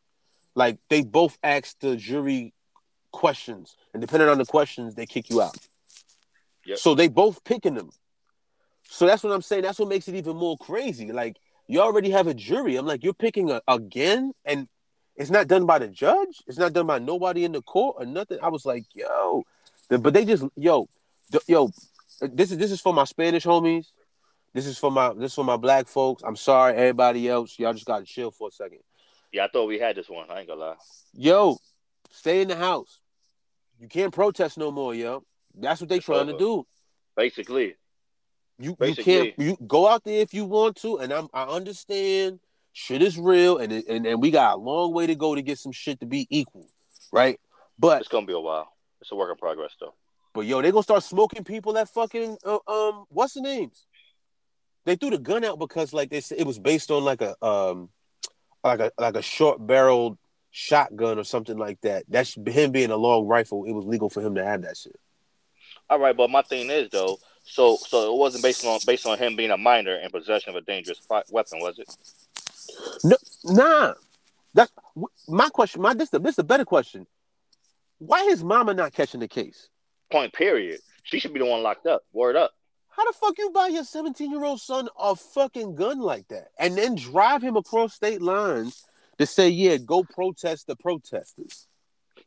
[0.54, 2.52] like they both ask the jury
[3.12, 5.56] questions, and depending on the questions, they kick you out.
[6.66, 6.76] Yep.
[6.76, 7.88] So they both picking them.
[8.82, 9.62] So that's what I'm saying.
[9.62, 11.12] That's what makes it even more crazy.
[11.12, 12.76] Like you already have a jury.
[12.76, 14.68] I'm like, you're picking a, again, and
[15.16, 16.42] it's not done by the judge.
[16.46, 18.38] It's not done by nobody in the court or nothing.
[18.42, 19.44] I was like, yo,
[19.88, 20.88] The- but they just yo,
[21.30, 21.70] the- yo,
[22.20, 23.92] this is this is for my Spanish homies.
[24.54, 26.22] This is for my this is for my black folks.
[26.22, 27.58] I'm sorry, everybody else.
[27.58, 28.80] Y'all just gotta chill for a second.
[29.32, 30.30] Yeah, I thought we had this one.
[30.30, 30.76] I ain't gonna lie.
[31.14, 31.58] Yo,
[32.10, 33.00] stay in the house.
[33.80, 35.24] You can't protest no more, yo.
[35.54, 36.66] That's what they trying to do.
[37.16, 37.76] Basically,
[38.58, 42.40] You you can't you go out there if you want to, and I'm I understand
[42.72, 45.42] shit is real, and it- and and we got a long way to go to
[45.42, 46.68] get some shit to be equal,
[47.12, 47.38] right?
[47.78, 48.72] But it's gonna be a while.
[49.00, 49.94] It's a work in progress, though.
[50.34, 53.84] but yo, they gonna start smoking people that fucking uh, um what's the names?
[54.84, 57.34] They threw the gun out because like they said it was based on like a
[57.44, 57.90] um
[58.64, 60.18] like a like a short barreled
[60.50, 62.04] shotgun or something like that.
[62.08, 63.64] That's him being a long rifle.
[63.64, 64.98] It was legal for him to have that shit.
[65.90, 69.18] All right, but my thing is though, so so it wasn't based on based on
[69.18, 71.94] him being a minor in possession of a dangerous weapon, was it?
[73.04, 73.94] No, nah,
[74.54, 74.72] that's
[75.28, 75.82] my question.
[75.82, 77.06] My this the this the better question.
[77.98, 79.68] Why is mama not catching the case?
[80.10, 80.80] Point period.
[81.04, 82.02] She should be the one locked up.
[82.12, 82.52] Word up.
[82.90, 86.48] How the fuck you buy your 17 year old son a fucking gun like that
[86.58, 88.84] and then drive him across state lines
[89.18, 91.68] to say, yeah, go protest the protesters?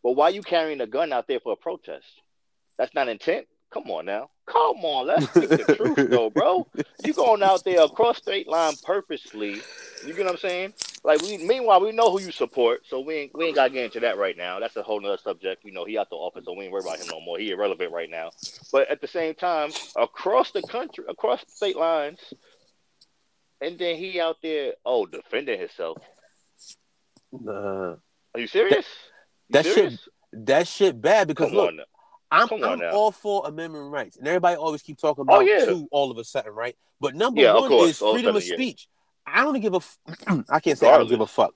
[0.02, 2.08] But why are you carrying a gun out there for a protest?
[2.78, 3.48] That's not intent.
[3.76, 4.30] Come on now.
[4.48, 5.06] Come on.
[5.08, 6.66] Let's speak the truth though, bro.
[7.04, 9.62] You going out there across state line purposely.
[10.08, 10.74] You get what I'm saying?
[11.04, 13.84] Like we meanwhile we know who you support, so we ain't we ain't gotta get
[13.84, 14.62] into that right now.
[14.62, 15.66] That's a whole nother subject.
[15.66, 17.38] You know, he out the office, so we ain't worried about him no more.
[17.38, 18.32] He irrelevant right now.
[18.72, 22.20] But at the same time, across the country, across state lines,
[23.60, 25.98] and then he out there, oh, defending himself.
[27.34, 27.96] Nah.
[28.34, 28.86] Are you serious?
[29.50, 30.08] You That shit- serious?
[30.38, 31.76] That shit bad because Come look, on.
[31.78, 31.84] now.
[32.32, 35.66] I'm, I'm all for amendment rights, and everybody always keep talking oh, about Oh, yeah.
[35.66, 36.76] two all of a sudden, right?
[37.00, 38.66] But number Yeah, one is all of freedom of sudden, yeah.
[38.66, 38.88] speech.
[39.26, 39.78] I don't give a.
[39.78, 39.98] F-
[40.50, 41.54] I can't say I don't give a fuck.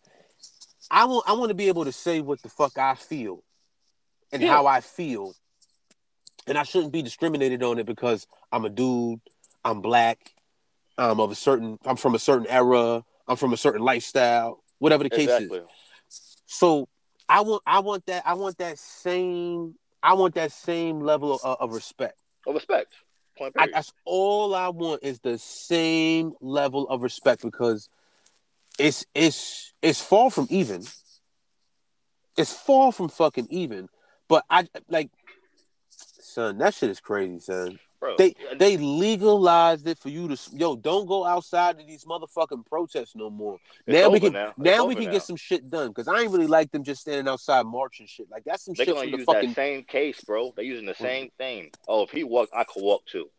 [0.91, 1.25] I want.
[1.27, 3.43] I want to be able to say what the fuck I feel,
[4.31, 4.49] and Yeah.
[4.49, 5.33] how I feel,
[6.47, 9.21] and I shouldn't be discriminated on it because I'm a dude,
[9.63, 10.33] I'm black,
[10.97, 15.03] I'm of a certain, I'm from a certain era, I'm from a certain lifestyle, whatever
[15.03, 15.51] the case is.
[16.47, 16.87] So
[17.27, 21.57] I want I want that I want that same I want that same level of,
[21.59, 22.19] of respect.
[22.47, 22.93] Of respect.
[23.57, 27.89] I, that's all I want is the same level of respect because
[28.77, 30.83] it's it's it's far from even.
[32.37, 33.89] It's far from fucking even.
[34.27, 35.09] But I like,
[35.89, 37.79] son, that shit is crazy, son.
[37.99, 40.77] Bro, They they legalized it for you to yo.
[40.77, 43.59] Don't go outside of these motherfucking protests no more.
[43.85, 44.53] It's now we can now.
[44.57, 45.11] now, we can now.
[45.11, 48.29] get some shit done because I ain't really like them just standing outside marching shit.
[48.31, 50.53] Like that's some They're shit from the fucking same case, bro.
[50.55, 51.01] They're using the mm.
[51.01, 51.71] same thing.
[51.89, 53.29] Oh, if he walked, I could walk too.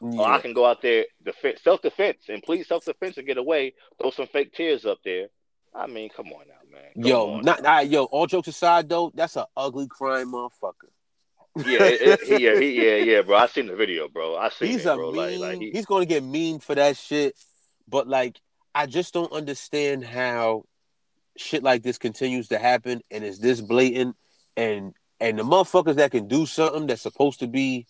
[0.00, 3.36] Or I can go out there, defense, self defense, and please self defense and get
[3.36, 3.74] away.
[4.00, 5.26] Throw some fake tears up there.
[5.74, 6.92] I mean, come on now, man.
[6.94, 7.76] Come Yo, not now.
[7.76, 8.04] I, yo.
[8.04, 10.88] All jokes aside, though, that's an ugly crime, motherfucker.
[11.56, 13.36] Yeah, it, it, yeah, he, yeah, yeah, bro.
[13.36, 14.36] I seen the video, bro.
[14.36, 15.12] I seen he's it, a bro.
[15.12, 15.40] mean.
[15.40, 17.34] Like, like he, he's to get mean for that shit.
[17.88, 18.40] But like,
[18.74, 20.64] I just don't understand how
[21.36, 24.16] shit like this continues to happen and is this blatant.
[24.56, 27.86] And and the motherfuckers that can do something that's supposed to be,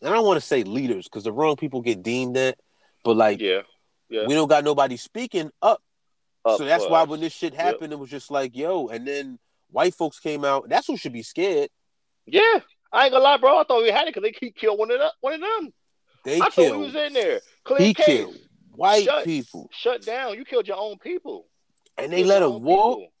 [0.00, 2.58] and I don't want to say leaders because the wrong people get deemed that.
[3.04, 3.62] But like, yeah,
[4.08, 4.26] yeah.
[4.26, 5.80] we don't got nobody speaking up.
[6.44, 7.08] Up so that's why us.
[7.08, 7.62] when this shit Yep.
[7.62, 8.88] happened, it was just like, yo.
[8.88, 9.38] And then
[9.70, 10.68] white folks came out.
[10.68, 11.70] That's who should be scared.
[12.32, 12.60] Yeah,
[12.92, 13.58] I ain't gonna lie, bro.
[13.58, 15.10] I thought we had it because they he killed one of them.
[15.20, 15.72] One of them.
[16.24, 16.78] They I thought killed.
[16.80, 17.40] we was in there.
[17.64, 18.06] Clear he case.
[18.06, 18.36] killed
[18.74, 20.34] white Shut- people, Shut down.
[20.36, 21.46] You killed your own people.
[21.98, 22.98] and they let him walk.
[22.98, 23.12] people.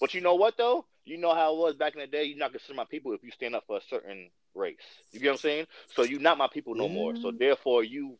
[0.00, 0.86] But you know what though?
[1.04, 2.24] You know how it was back in the day.
[2.24, 4.76] You're not considered my people if you stand up for a certain race.
[5.12, 5.66] You get what I'm saying?
[5.94, 7.14] So you're not my people no more.
[7.16, 7.38] So Mm.
[7.38, 8.18] therefore you,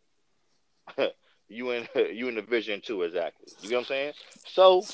[1.48, 3.48] you in you in the vision too exactly.
[3.62, 4.12] You get what I'm saying?
[4.46, 4.84] So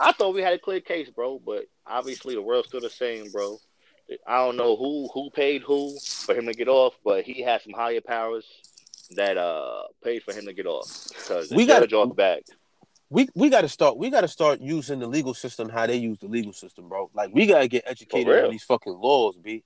[0.00, 1.38] I thought we had a clear case, bro.
[1.38, 3.58] But obviously the world's still the same, bro.
[4.26, 7.62] I don't know who who paid who for him to get off, but he had
[7.62, 8.44] some higher powers
[9.16, 12.42] that uh paid for him to get off because We gotta- judge off back.
[13.10, 13.96] We we got to start.
[13.96, 17.10] We got to start using the legal system how they use the legal system, bro.
[17.14, 19.62] Like we gotta get educated on these fucking laws, b.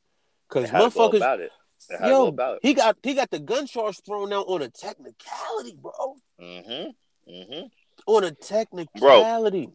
[0.49, 1.51] Because to motherfuckers, about it?
[1.91, 4.69] How to go yo, he got he got the gun charge thrown out on a
[4.69, 6.17] technicality, bro.
[6.41, 7.33] Mm-hmm.
[7.33, 7.67] Mm-hmm.
[8.07, 9.71] On a technicality.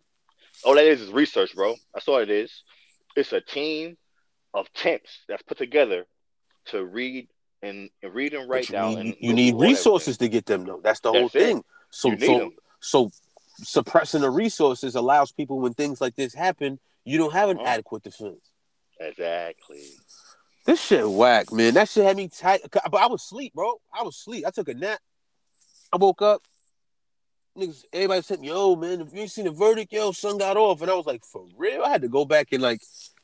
[0.64, 1.74] All that is is research, bro.
[1.94, 2.64] That's all it is.
[3.16, 3.98] It's a team
[4.54, 6.06] of temps that's put together
[6.66, 7.28] to read
[7.62, 8.96] and, and read and write you down.
[9.04, 10.82] need, you need resources to get them though.
[10.84, 11.32] That's the whole it.
[11.32, 11.64] thing.
[11.90, 12.52] So so 'em.
[12.80, 13.12] so
[13.58, 17.68] suppressing the resources allows people when things like this happen, you don't have an Uh-huh.
[17.68, 18.50] adequate defense.
[19.00, 19.84] Exactly.
[20.66, 21.74] This shit whack, man.
[21.74, 22.62] That shit had me tight.
[22.72, 23.80] But I was asleep, bro.
[23.94, 24.46] I was asleep.
[24.48, 25.00] I took a nap.
[25.92, 26.42] I woke up.
[27.58, 30.82] Niggas, everybody said, "Yo, man, if you ain't seen the verdict, yo, son got off."
[30.82, 32.82] And I was like, "For real?" I had to go back and like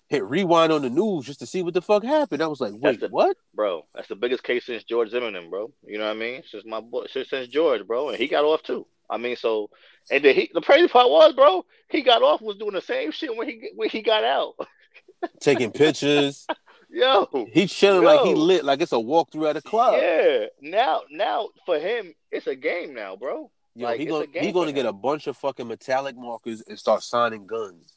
[0.09, 2.41] hit rewind on the news just to see what the fuck happened.
[2.43, 5.71] I was like, "Wait, the- what?" Bro, that's the biggest case since George Zimmerman, bro.
[5.85, 6.43] You know what I mean?
[6.49, 8.85] Since my boy, since, since George, bro, and he got off too.
[9.09, 9.69] I mean, so
[10.11, 13.11] and then he, the crazy part was, bro, he got off was doing the same
[13.11, 14.53] shit when he when he got out.
[15.39, 16.45] Taking pictures.
[16.91, 19.93] Yo, He chilling like he lit, like it's a walkthrough at a club.
[20.01, 20.45] yeah.
[20.59, 23.51] Now, now for him, it's a game now, bro.
[23.75, 24.75] Yo, Like, he gonna he gonna him.
[24.75, 27.93] get a bunch of fucking metallic markers and start signing guns.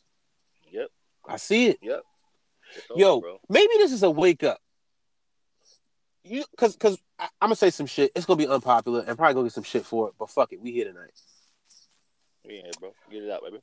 [1.27, 1.35] Yep.
[1.35, 1.79] I see it.
[2.91, 3.39] Over, Yo, bro.
[3.49, 4.59] maybe this is a wake up.
[6.25, 8.13] You, cause, cause I, I'm gonna say some shit.
[8.15, 10.15] It's gonna be unpopular and probably gonna get some shit for it.
[10.19, 11.11] But fuck it, we here tonight.
[12.47, 12.95] We here, bro.
[13.11, 13.59] Get it out, baby.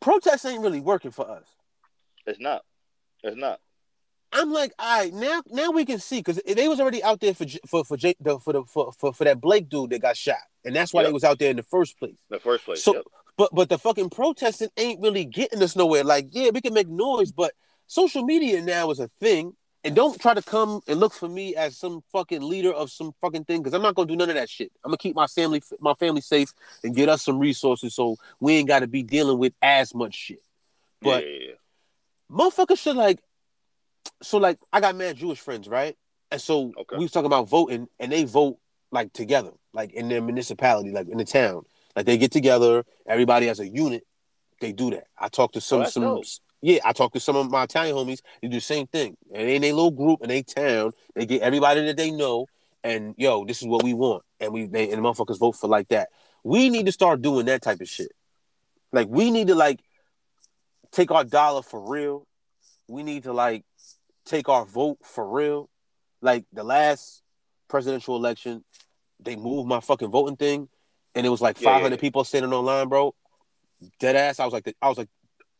[0.00, 1.44] Protests ain't really working for us.
[2.26, 2.62] It's not.
[3.22, 3.60] It's not.
[4.32, 7.34] I'm like, all right, now, now we can see because they was already out there
[7.34, 10.16] for for for Jake the, for the for, for for that Blake dude that got
[10.16, 11.08] shot, and that's why Yep.
[11.08, 12.14] they was out there in the first place.
[12.30, 12.82] The first place.
[12.82, 13.04] So- yep.
[13.36, 16.04] But but the fucking protesting ain't really getting us nowhere.
[16.04, 17.52] Like, yeah, we can make noise, but
[17.86, 19.54] social media now is a thing.
[19.84, 23.12] And don't try to come and look for me as some fucking leader of some
[23.20, 24.70] fucking thing, because I'm not gonna do none of that shit.
[24.84, 26.52] I'm gonna keep my family my family safe
[26.84, 30.40] and get us some resources so we ain't gotta be dealing with as much shit.
[31.00, 31.54] But yeah,
[32.30, 33.18] motherfuckers should like
[34.22, 35.96] so like I got mad Jewish friends, right?
[36.30, 36.96] And so Okay.
[36.96, 38.58] we was talking about voting and they vote
[38.92, 41.62] like together, like in their municipality, like in the town.
[41.94, 44.04] Like they get together, everybody as a unit,
[44.60, 45.04] they do that.
[45.18, 46.24] I talked to oh, some Oh, some dope.
[46.62, 49.16] yeah, I talked to some of my Italian homies, they do the same thing.
[49.34, 52.46] And in a little group in a town, they get everybody that they know,
[52.82, 54.22] and yo, this is what we want.
[54.40, 56.08] And we they and the motherfuckers vote for like that.
[56.44, 58.12] We need to start doing that type of shit.
[58.92, 59.80] Like we need to like
[60.90, 62.26] take our dollar for real.
[62.88, 63.64] We need to like
[64.24, 65.68] take our vote for real.
[66.20, 67.22] Like the last
[67.68, 68.64] presidential election,
[69.18, 70.68] they moved my fucking voting thing,
[71.14, 72.00] and it was like Yeah, yeah, 500 yeah.
[72.00, 73.14] people standing online, bro.
[73.98, 74.38] Dead ass.
[74.40, 75.08] I was like, the, I was like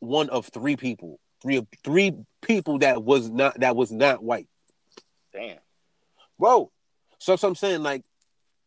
[0.00, 4.48] one of three people, three of three people that was not that was not white,
[5.32, 5.58] Damn.
[6.38, 6.70] bro.
[7.18, 7.82] So that's what I'm saying.
[7.82, 8.02] Like,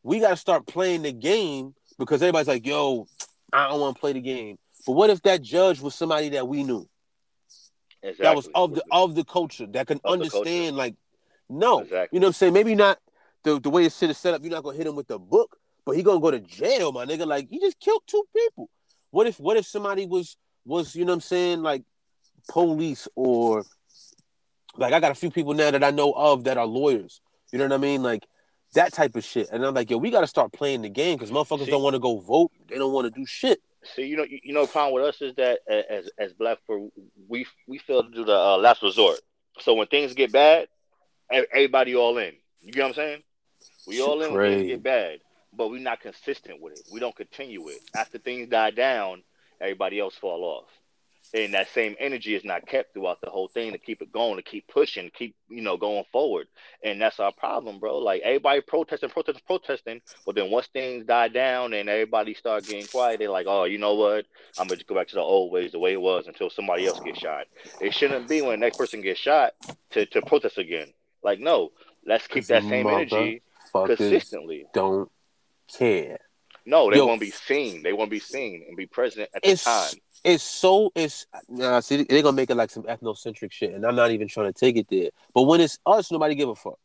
[0.04, 3.08] we got to start playing the game because everybody's like, yo,
[3.52, 4.58] I don't want to play the game.
[4.86, 6.88] But what if that judge was somebody that we knew?
[8.04, 8.24] Exactly.
[8.24, 10.94] that was of the of the culture that can Of understand like
[11.50, 12.16] no Exactly.
[12.16, 13.00] you know what i'm saying maybe not
[13.44, 15.18] the, the way this shit is set up you're not gonna hit him with the
[15.18, 15.55] book
[15.86, 18.70] but he gonna go to jail my nigga like he just killed two people
[19.12, 21.84] what if what if somebody was was you know what I'm saying like
[22.48, 23.64] police or
[24.78, 27.22] like I got a few people now that I know of that are lawyers.
[27.52, 28.04] You know what I mean?
[28.04, 28.26] Like
[28.74, 29.50] that type of shit.
[29.52, 31.84] And I'm like, yo, we got to start playing the game because motherfuckers See- don't
[31.84, 32.52] want to go vote.
[32.68, 33.62] They don't want to do shit.
[33.96, 36.58] See, you know, you, you know, the problem with us is that as as black
[36.66, 36.90] for
[37.30, 39.20] we we fail to do the uh, last resort.
[39.60, 40.68] So when things get bad,
[41.30, 42.34] everybody all in.
[42.62, 43.24] You get what I'm saying?
[43.88, 45.20] We all in when things get bad,
[45.56, 46.88] but we're not consistent with it.
[46.92, 47.80] We don't continue it.
[47.96, 49.24] After things die down,
[49.62, 50.70] everybody else fall off.
[51.34, 54.38] And that same energy is not kept throughout the whole thing to keep it going,
[54.38, 56.48] to keep pushing, keep you know going forward.
[56.84, 57.98] And that's our problem, bro.
[57.98, 62.86] Like everybody protesting, protesting, protesting, but then once things die down and everybody start getting
[62.86, 64.26] quiet, they're like, oh, you know what?
[64.58, 67.00] I'm gonna go back to the old ways, the way it was, until somebody else
[67.00, 67.48] gets shot.
[67.82, 69.54] It shouldn't be when the next person gets shot
[69.92, 70.94] to, to protest again.
[71.24, 71.72] Like, no,
[72.06, 73.42] let's keep that same energy
[73.74, 74.68] consistently.
[74.74, 75.12] don't
[75.68, 76.20] care.
[76.66, 77.06] No, they Yo.
[77.06, 77.84] want to be seen.
[77.84, 79.94] They want to be seen and be present at the time.
[80.24, 83.96] it's so it's nah, see they're gonna make it like some ethnocentric shit, and I'm
[83.96, 85.10] not even trying to take it there.
[85.34, 86.80] But when it's us, nobody give a fuck.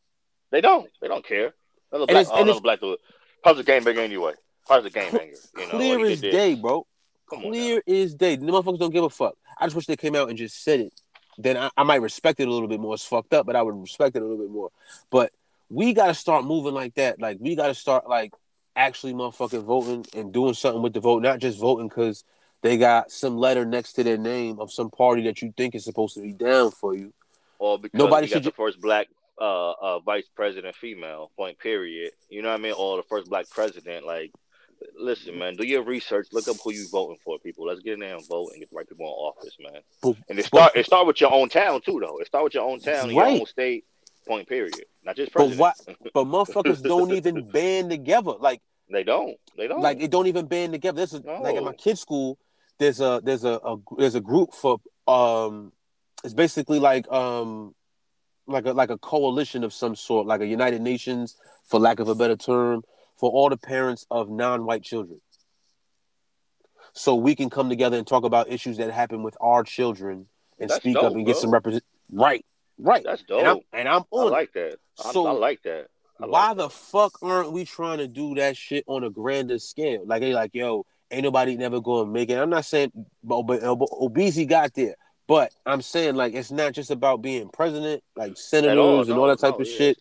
[0.51, 0.87] They don't.
[1.01, 1.53] They don't care.
[1.91, 2.99] Another And black, it's- oh, another black dude.
[3.43, 4.33] How's the game banger anyway?
[4.69, 5.33] The game banger?
[5.57, 6.85] You know, Clear as day, bro.
[7.29, 8.35] Come Clear as day.
[8.35, 9.33] The motherfuckers don't give a fuck.
[9.59, 10.93] I just wish they came out and just said it.
[11.37, 12.93] Then I, I might respect it a little bit more.
[12.93, 14.69] It's fucked up, but I would respect it a little bit more.
[15.09, 15.31] But
[15.69, 17.19] we gotta start moving like that.
[17.19, 18.31] Like we gotta start like
[18.75, 22.23] actually motherfucking voting and doing something with the vote, not just voting because
[22.61, 25.83] they got some letter next to their name of some party that you think is
[25.83, 27.13] supposed to be down for you.
[27.59, 29.07] Or because Nobody should the first black
[29.39, 32.11] uh, uh, vice president female, point period.
[32.29, 32.73] You know what I mean?
[32.77, 34.05] Or the first black president.
[34.05, 34.31] Like,
[34.97, 36.27] listen, man, do your research.
[36.31, 37.65] Look up who you voting for, people.
[37.67, 40.15] Let's get in there and vote and get the right people in office, man.
[40.29, 42.17] And it start it start with your own town too, though.
[42.19, 43.31] It start with your own town, Right.
[43.31, 43.85] your own state,
[44.27, 44.75] point period.
[45.03, 45.59] Not just But president.
[45.59, 45.75] what?
[46.13, 48.33] But motherfuckers don't even band together.
[48.39, 49.37] Like They don't.
[49.57, 49.81] They don't.
[49.81, 50.97] like it don't even band together.
[51.01, 52.37] This is like at my kids' school.
[52.79, 55.71] There's a there's a, a there's a group for um.
[56.23, 57.73] It's basically like um,
[58.45, 62.07] like a like a coalition of some sort, like a United Nations, for lack of
[62.09, 62.83] a better term,
[63.17, 65.19] for all the parents of non-white children.
[66.93, 70.27] So we can come together and talk about issues that happen with our children
[70.59, 71.41] and That's speak up dope, and get bro.
[71.41, 71.83] some represent.
[72.11, 72.45] Right,
[72.81, 73.03] right.
[73.03, 73.63] That's And I'm dope.
[73.73, 74.27] and I'm on.
[74.27, 74.31] it.
[74.31, 74.77] like that.
[75.03, 75.87] I, So- I like that.
[76.19, 76.57] I like Why that.
[76.57, 80.03] the fuck aren't we trying to do that shit on a grander scale?
[80.05, 82.37] Like they like, yo, ain't nobody never gonna make it.
[82.37, 82.91] I'm not saying,
[83.23, 84.95] but, but uh, Obese got there,
[85.27, 89.21] but I'm saying like it's not just about being president, like senators all, and no,
[89.21, 89.97] all that type no, of yeah, shit.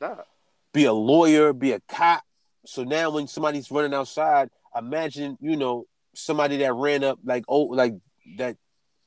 [0.74, 2.22] Be a lawyer, be a cop.
[2.66, 7.62] So now when somebody's running outside, imagine you know somebody that ran up like oh
[7.62, 7.94] like
[8.36, 8.56] that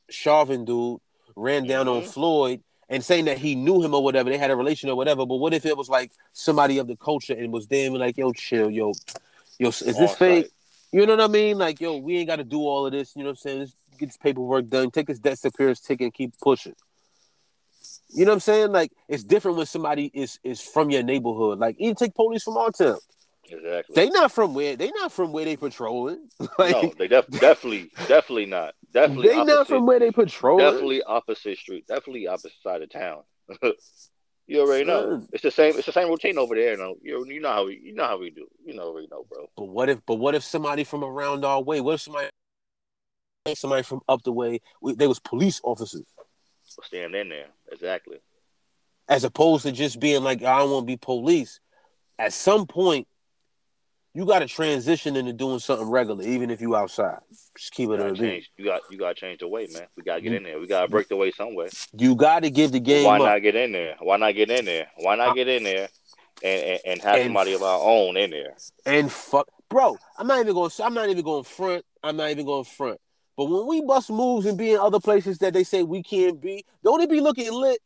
[0.10, 1.00] Chauvin dude
[1.36, 2.08] ran down on Mhm.
[2.08, 2.62] Floyd
[2.94, 5.26] and saying that he knew him or whatever, they had a relation or whatever.
[5.26, 8.32] But what if it was like somebody of the culture and was damn like, yo,
[8.34, 8.94] chill, yo,
[9.58, 10.52] yo, is this fake?
[10.92, 11.58] You know what I mean?
[11.58, 13.16] Like, yo, we ain't got to do all of this.
[13.16, 13.62] You know what I'm saying?
[13.62, 16.76] Just get this paperwork done, take his death appearance ticket, and keep pushing.
[18.14, 18.72] You know what I'm saying?
[18.72, 21.58] Like, it's different when somebody is is from your neighborhood.
[21.58, 23.00] Like, even take police from our town.
[23.50, 23.96] Exactly.
[23.96, 26.30] They not from where they not from where they patrolling.
[26.58, 28.74] like, no, they def- definitely, definitely not.
[28.94, 30.64] Definitely, they not from where they patrolling.
[30.64, 31.86] definitely opposite street.
[31.88, 33.24] Definitely opposite side of town.
[34.48, 35.02] you already know.
[35.02, 35.28] Son.
[35.34, 35.76] It's the same.
[35.76, 36.78] It's the same routine over there.
[36.78, 38.48] No, you you know how we you know how we do.
[38.66, 39.48] You know already know, bro.
[39.58, 40.00] But what if?
[40.06, 41.82] But what if somebody from around our way?
[41.82, 42.30] What if somebody,
[43.56, 44.62] somebody from up the way?
[44.82, 46.04] We, they was police officers,
[46.84, 47.48] Stand in there.
[47.72, 48.18] Exactly.
[49.10, 51.60] as opposed to just being like, I don't want to be police.
[52.18, 53.08] At some point,
[54.16, 57.20] you got to transition into doing something regular, even if you outside.
[57.58, 58.50] Just keep it a change.
[58.58, 59.84] You got you got to change the way, man.
[59.96, 60.60] We gotta get in there.
[60.60, 61.70] We gotta break the way somewhere.
[61.98, 63.24] You got to give the game Why up.
[63.24, 63.96] not get in there?
[64.00, 64.88] Why not get in there?
[64.98, 65.90] Why not get in there
[66.44, 68.56] and and, and have And- somebody of our own in there?
[68.86, 69.98] and fuck, bro.
[70.18, 70.70] I'm not even going.
[70.70, 71.86] to I'm not even going front.
[72.04, 73.00] I'm not even going to front.
[73.36, 76.40] But when we bust moves and be in other places that they say we can't
[76.40, 77.80] be, don't it be looking lit?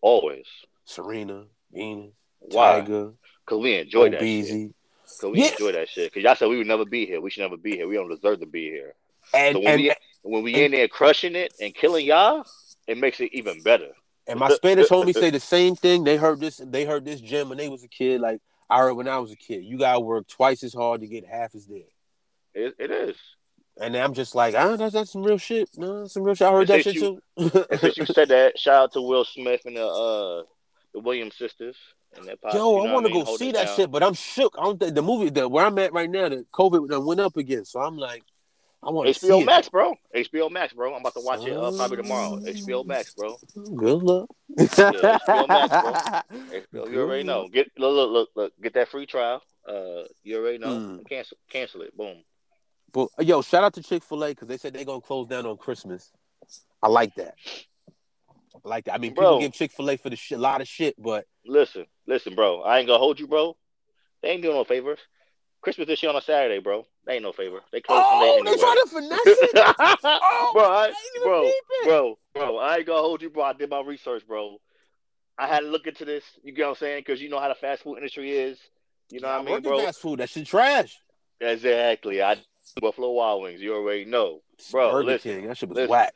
[0.00, 0.46] Always.
[0.86, 2.80] Serena, Venus, Why?
[2.80, 3.12] Tiger,
[3.46, 4.70] Cause we enjoy that shit.
[5.20, 5.50] Cause we Yeah.
[5.52, 6.12] enjoy that shit.
[6.12, 7.20] Cause y'all said we would never be here.
[7.20, 7.86] We should never be here.
[7.88, 8.94] We don't deserve to be here.
[9.32, 12.44] And, So when and, we when we in there crushing it and killing y'all,
[12.86, 13.90] it makes it even better.
[14.26, 16.04] and my Spanish homies say the same thing.
[16.04, 16.60] They heard this.
[16.64, 18.20] They heard this gem when they was a kid.
[18.20, 19.64] Like I heard when I was a kid.
[19.64, 21.84] You gotta work twice as hard to get half as dead.
[22.54, 23.16] It, it is.
[23.80, 25.68] And I'm just like, ah, that's, that's some real shit.
[25.76, 26.46] No, that's some real shit.
[26.46, 27.20] I heard that shit too.
[27.80, 30.42] Since you said that, shout out to Will Smith and the uh
[30.92, 31.76] the Williams sisters
[32.52, 33.20] Yo, you I want to mean?
[33.20, 33.76] go Hold see that down.
[33.76, 34.54] shit, but I'm shook.
[34.58, 37.20] I don't think the movie that where I'm at right now, the COVID done went
[37.20, 37.64] up again.
[37.64, 38.22] So I'm like,
[38.82, 39.46] I want to see HBO it.
[39.46, 39.94] Max, bro.
[40.14, 40.94] HBO Max, bro.
[40.94, 42.38] I'm about to watch it uh, probably tomorrow.
[42.38, 43.36] HBO Max, bro.
[43.54, 44.28] Good luck.
[44.58, 47.48] HBO Max, HBO, Good you already know.
[47.48, 49.42] Get look, look, look, look, get that free trial.
[49.66, 50.68] Uh, you already know.
[50.68, 51.08] Mm.
[51.08, 51.96] Cancel, cancel it.
[51.96, 52.22] Boom.
[52.92, 55.26] But uh, yo, shout out to Chick Fil A because they said they're gonna close
[55.28, 56.10] down on Christmas.
[56.82, 57.34] I like that.
[58.64, 58.94] I like that.
[58.94, 59.24] I mean, Bro.
[59.24, 62.34] people give Chick Fil A for the shit, a lot of shit, but Listen, listen,
[62.34, 62.62] bro.
[62.62, 63.56] I ain't gonna hold you, bro.
[64.22, 65.00] They ain't doing no favors.
[65.60, 66.86] Christmas this year on a Saturday, bro.
[67.06, 67.60] They ain't no favor.
[67.72, 69.50] They close oh, Sunday they trying to finesse it.
[70.04, 71.52] Oh, bro, I I, ain't even bro,
[71.84, 72.58] bro, bro.
[72.58, 73.44] I ain't gonna hold you, bro.
[73.44, 74.58] I did my research, bro.
[75.38, 76.24] I had to look into this.
[76.42, 77.04] You get what I'm saying?
[77.06, 78.58] Because you know how the fast food industry is.
[79.10, 79.84] You know I what I mean, bro?
[79.84, 80.20] fast food.
[80.20, 80.98] That shit trash.
[81.40, 82.22] Exactly.
[82.22, 82.36] I
[82.80, 83.60] Buffalo Wild Wings.
[83.60, 84.40] You already know.
[84.70, 85.48] Bro, Burger listen, King.
[85.48, 85.90] That shit was listen.
[85.90, 86.14] whack.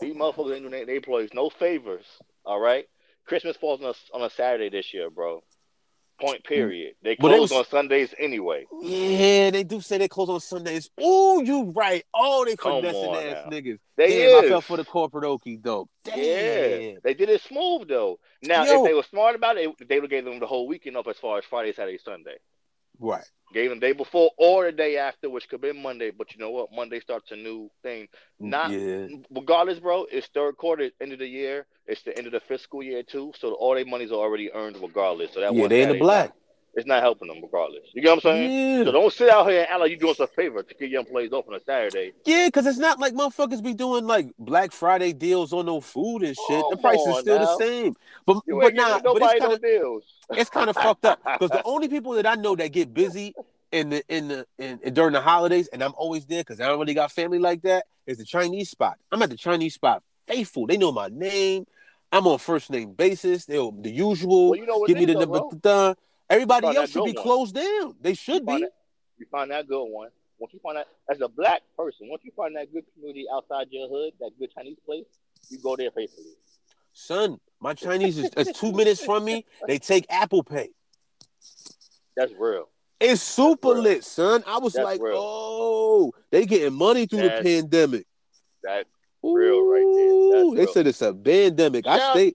[0.00, 2.06] These motherfuckers ain't doing their employees no favors.
[2.44, 2.86] All right.
[3.26, 5.42] Christmas falls on a, on a Saturday this year, bro.
[6.20, 6.48] Point mm.
[6.48, 6.94] period.
[7.02, 8.66] They close was- on Sundays anyway.
[8.82, 10.90] Yeah, they do say they close on Sundays.
[10.98, 12.04] Oh, you right.
[12.14, 13.50] Oh, they finessing ass now.
[13.50, 13.78] niggas.
[13.96, 15.88] They Damn, I fell for the corporate okie doke.
[16.04, 16.18] Damn.
[16.18, 18.18] Yeah, they did it smooth though.
[18.42, 18.82] Now, Yo.
[18.82, 21.06] if they were smart about it, they would have gave them the whole weekend up
[21.08, 22.36] as far as Friday, Saturday, Sunday.
[23.00, 23.24] Right.
[23.52, 26.10] Gave them day before or the day after, which could be Monday.
[26.10, 26.68] But you know what?
[26.72, 28.06] Monday starts a new thing.
[28.38, 29.08] Not yeah.
[29.34, 30.06] regardless, bro.
[30.10, 31.66] It's third quarter, end of the year.
[31.86, 33.32] It's the end of the fiscal year too.
[33.40, 35.32] So all their money's already earned regardless.
[35.34, 36.32] So that Yeah, they in the black.
[36.74, 37.82] It's not helping them regardless.
[37.92, 38.78] You get what I'm saying?
[38.78, 38.84] Yeah.
[38.84, 40.88] So don't sit out here and act like you're doing us a favor to get
[40.88, 42.12] your employees off on a Saturday.
[42.24, 46.22] Yeah, because it's not like motherfuckers be doing like Black Friday deals on no food
[46.22, 46.64] and shit.
[46.70, 47.44] the price is still now.
[47.44, 47.96] the same.
[48.24, 50.04] But You but nah, but it's kind of deals.
[50.30, 53.34] it's kind of fucked up because the only people that I know that get busy
[53.72, 56.68] in the in the in, in- during the holidays, and I'm always there because I
[56.68, 58.96] don't really got family like that, is the Chinese spot.
[59.10, 60.66] I'm at the Chinese spot, faithful.
[60.66, 61.66] They know my name.
[62.12, 63.44] I'm on first name basis.
[63.44, 64.50] They the usual.
[64.50, 65.94] Well, you know Give me the number.
[66.30, 66.38] Bro.
[66.38, 67.22] da- Everybody else should be one.
[67.22, 67.94] closed down.
[68.00, 68.64] They should find be.
[68.64, 68.72] that,
[69.18, 70.08] you find that good one.
[70.38, 73.66] Once you find that, as a black person, once you find that good community outside
[73.70, 75.04] your hood, that good Chinese place,
[75.50, 76.32] you go there faithfully.
[76.94, 79.44] Son, my Chinese is, is two minutes from me.
[79.66, 80.70] They take Apple Pay.
[82.16, 82.68] That's real.
[82.98, 83.82] It's super real.
[83.82, 84.44] lit, son.
[84.46, 85.14] I was That's like, real.
[85.16, 88.06] oh, they getting money through That's- the pandemic.
[88.62, 88.86] That
[89.22, 90.42] real right there.
[90.42, 90.72] That's They real.
[90.74, 91.86] said it's a pandemic.
[91.86, 92.32] I shout, stay.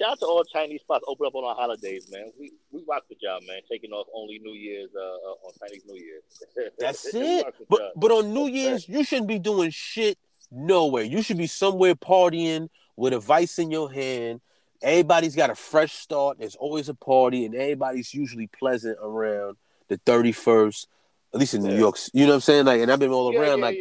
[0.00, 2.30] Shout out to all Chinese spots open up on our holidays, man.
[2.38, 3.60] We we rock with y'all, man.
[3.70, 6.72] Taking off only New Year's uh, uh on Chinese New Year's.
[6.78, 7.46] That's it.
[7.68, 7.92] But y'all.
[7.96, 10.18] but on New Year's, you shouldn't be doing shit
[10.50, 11.04] nowhere.
[11.04, 14.40] You should be somewhere partying with a vice in your hand.
[14.82, 16.38] Everybody's got a fresh start.
[16.38, 19.56] There's always a party, and everybody's usually pleasant around
[19.88, 20.86] the 31st.
[21.32, 21.78] At least in New Yeah.
[21.78, 22.64] York, you know what I'm saying?
[22.64, 23.58] Like, and I've been all yeah, around.
[23.60, 23.78] yeah, like,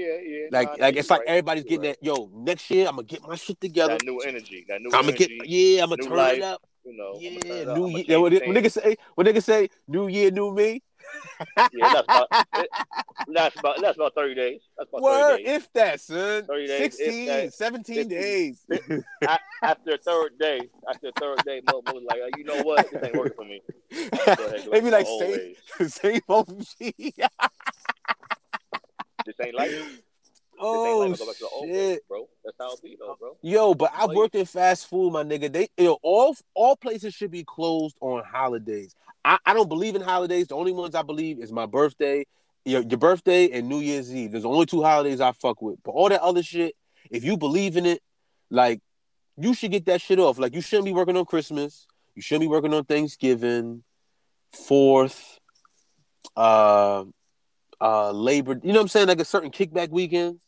[0.51, 1.97] like, Nah, like it's like everybody's getting right.
[1.99, 2.05] that.
[2.05, 3.93] Yo, next year I'm gonna get my shit together.
[3.97, 5.37] that new energy, that new I'm gonna energy.
[5.39, 6.37] get, yeah, I'm gonna new turn life.
[6.37, 6.61] it up.
[6.85, 8.19] You know, Yeah, new year.
[8.21, 10.81] When, niggas say, when niggas say, new year, new me.
[11.73, 12.69] Yeah, that's about it,
[13.33, 14.61] that's about that's about thirty days.
[14.77, 15.55] That's about Word, thirty days.
[15.55, 16.45] if that, son.
[16.45, 17.53] 30 days, if 16, that.
[17.53, 18.09] 17 15.
[18.09, 18.65] days.
[19.63, 22.91] After the third day, after the third day, motherfuckers like, oh, you know what?
[22.91, 23.61] This ain't working for me.
[23.91, 26.57] Go ahead, go they be like, same, same OG.
[29.25, 29.71] This ain't like
[30.59, 32.07] oh, like I go back to the old ways, shit.
[32.07, 32.27] bro.
[32.43, 33.37] That's how it be, though, bro.
[33.41, 35.51] Yo, but I worked in fast food, my nigga.
[35.51, 38.95] They, know, all all places should be closed on holidays.
[39.23, 40.47] I, I don't believe in holidays.
[40.47, 42.25] The only ones I believe is my birthday,
[42.65, 44.31] your, your birthday, and New Year's Eve.
[44.31, 45.79] There's only two holidays I fuck with.
[45.83, 46.75] But all that other shit,
[47.09, 48.01] if you believe in it,
[48.49, 48.81] like
[49.37, 50.37] you should get that shit off.
[50.39, 51.87] Like you shouldn't be working on Christmas.
[52.15, 53.83] You shouldn't be working on Thanksgiving,
[54.51, 55.39] Fourth,
[56.35, 57.05] uh,
[57.79, 58.59] uh, Labor.
[58.61, 59.07] You know what I'm saying?
[59.07, 60.39] Like a certain kickback weekends.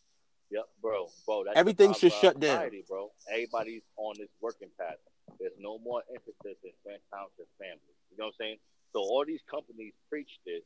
[0.81, 1.43] Bro, bro.
[1.45, 2.69] That's Everything should shut down.
[2.89, 3.11] bro.
[3.31, 4.97] Everybody's on this working path.
[5.39, 6.71] There's no more emphasis in
[7.13, 7.93] time with family.
[8.11, 8.57] You know what I'm saying?
[8.93, 10.63] So all these companies preach this.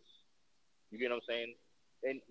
[0.92, 1.54] You get what I'm saying?
[2.04, 2.22] And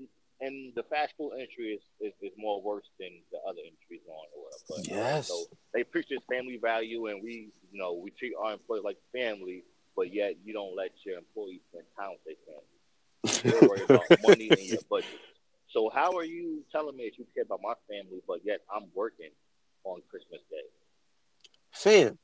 [0.41, 4.26] and the fast food industry is, is, is more worse than the other industries on
[4.35, 4.64] or whatever.
[4.68, 5.28] But, uh, Yes.
[5.28, 8.99] So they preach this family value, and we, you know, we treat our employees like
[9.12, 9.62] family,
[9.97, 13.68] but yet you don't let your employees spend time with their family.
[13.68, 15.20] Worried about money and your budget.
[15.74, 18.84] So how are you telling me that you care about my family, but yet I'm
[18.94, 19.30] working
[19.82, 20.62] on Christmas Day?
[21.72, 22.16] Fam,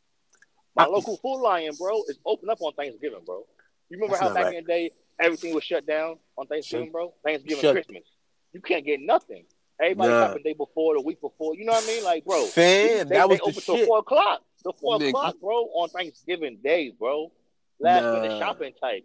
[0.76, 3.44] My I- local Food Lion, bro, is open up on Thanksgiving, bro.
[3.88, 4.54] You remember how back right.
[4.54, 7.12] in the day everything was shut down on Thanksgiving, Shut- bro?
[7.24, 8.04] Thanksgiving, shut- Christmas.
[8.52, 9.44] You can't get nothing.
[9.82, 10.26] Everybody Nah.
[10.28, 11.56] shopping day before, the week before.
[11.56, 12.04] You know what I mean?
[12.04, 14.42] Like, bro, Fam, they, that they was the open till four o'clock.
[14.62, 15.08] The four Nigga.
[15.08, 17.32] o'clock, bro, on Thanksgiving Day, bro.
[17.80, 18.38] Last minute Nah.
[18.38, 19.04] shopping type.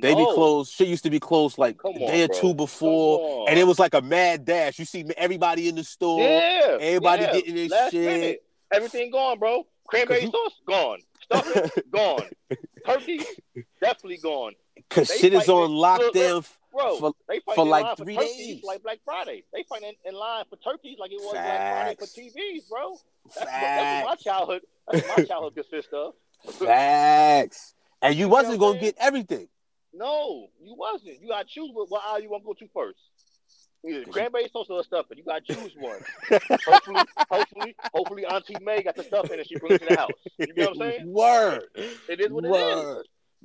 [0.00, 0.72] They be closed.
[0.72, 2.38] Shit used to be closed like Come a on, day or bro.
[2.40, 4.78] two before, and it was like a mad dash.
[4.78, 6.20] You see everybody in the store.
[6.20, 6.76] Yeah.
[6.80, 7.32] everybody yeah.
[7.32, 8.04] getting their Last shit.
[8.04, 8.42] minute.
[8.72, 9.66] Everything gone, bro.
[9.86, 10.98] Cranberry 'Cause sauce gone.
[11.22, 12.22] Stuffing gone.
[12.84, 13.20] Turkey
[13.80, 14.52] definitely gone.
[14.90, 16.46] Cause They shit is on lockdown.
[16.72, 18.62] Bro, For- they for like three for days.
[18.62, 19.44] like Black Friday.
[19.52, 22.96] They fighting in line for turkeys like it was Black Friday for TVs, bro.
[23.24, 24.62] That's, what, that's what my childhood.
[24.92, 26.12] That's what my childhood consists of.
[26.58, 27.74] Facts.
[28.02, 29.48] And you know wasn't gonna get everything.
[29.96, 31.20] No, you wasn't.
[31.22, 32.98] You got to choose what, what aisle you want to go to first.
[33.88, 35.18] Either cranberry sauce or stuffing.
[35.18, 36.00] You got to choose one.
[36.66, 40.10] hopefully, hopefully, hopefully, Auntie May got the stuffing and she brings it to the house.
[40.38, 41.12] You know what I'm saying?
[41.12, 41.62] Word.
[42.08, 43.04] It is what Word.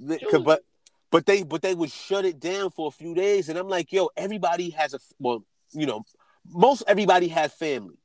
[0.10, 0.42] it is.
[0.44, 0.64] But
[1.12, 3.92] but they but they would shut it down for a few days, and I'm like,
[3.92, 6.04] yo, everybody has a well, you know,
[6.50, 7.98] most everybody has family,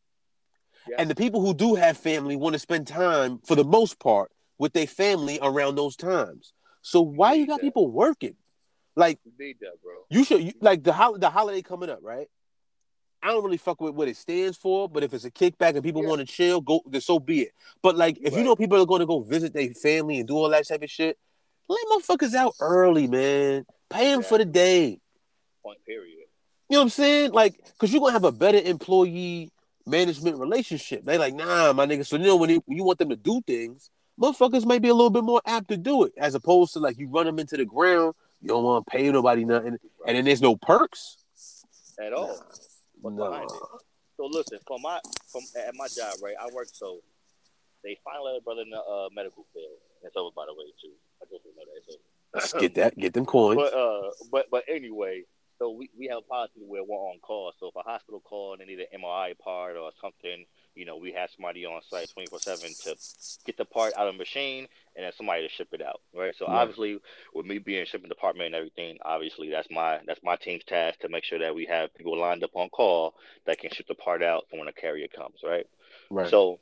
[0.88, 0.96] Yeah.
[0.98, 4.30] and the people who do have family want to spend time for the most part
[4.58, 6.52] with their family around those times.
[6.86, 7.62] So why you got Yeah.
[7.68, 8.36] people working?
[8.94, 9.94] Like You need that, bro.
[10.08, 12.28] you should you, like the hol- the holiday coming up, right?
[13.20, 15.82] I don't really fuck with what it stands for, but if it's a kickback and
[15.82, 16.08] people Yeah.
[16.10, 17.52] want to chill, go then so be it.
[17.82, 20.36] But like if you know people are going to go visit their family and do
[20.36, 21.18] all that type of shit,
[21.68, 23.66] let motherfuckers out early, man.
[23.90, 25.00] Pay them for the day.
[25.64, 26.28] Point period.
[26.68, 27.32] You know what I'm saying?
[27.32, 29.50] Like, cause you're gonna have a better employee
[29.86, 31.04] management relationship.
[31.04, 32.06] They like, nah, my nigga.
[32.06, 33.90] So you know when, when you want them to do things,
[34.20, 36.98] motherfuckers might be a little bit more apt to do it, as opposed to like
[36.98, 38.14] you run them into the ground.
[38.42, 41.16] You don't want to pay nobody nothing, and then there's no perks.
[42.00, 42.38] At all.
[43.00, 43.46] What's Nah.
[44.16, 44.98] So listen, for my
[45.30, 46.34] from at my job, right?
[46.40, 47.00] I work so
[47.84, 49.78] they finally let a brother in the uh, medical field.
[50.02, 50.92] That's over by the way too.
[51.22, 52.50] I just didn't know that.
[52.50, 52.58] So.
[52.58, 53.56] Get that, get them coins.
[53.56, 55.22] But uh, but but anyway,
[55.58, 57.52] so we, we have a policy where we're on call.
[57.58, 60.44] So if a hospital call and they need an MRI part or something,
[60.74, 62.96] you know, we have somebody on site twenty four seven to
[63.46, 66.00] get the part out of the machine and then somebody to ship it out.
[66.14, 66.34] Right.
[66.38, 66.56] So Right.
[66.56, 66.98] obviously,
[67.34, 71.08] with me being shipping department and everything, obviously that's my that's my team's task to
[71.08, 73.14] make sure that we have people lined up on call
[73.46, 75.40] that can ship the part out for when a carrier comes.
[75.42, 75.66] Right.
[76.10, 76.28] right.
[76.28, 76.60] So,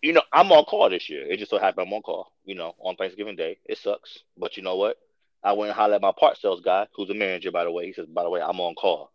[0.00, 1.26] you know, I'm on call this year.
[1.30, 3.58] It just so happened I'm on call, you know, on Thanksgiving Day.
[3.66, 4.20] It sucks.
[4.38, 4.96] But you know what?
[5.42, 7.86] I went and hollered at my part sales guy, who's a manager, by the way.
[7.86, 9.10] He says, by the way, I'm on call.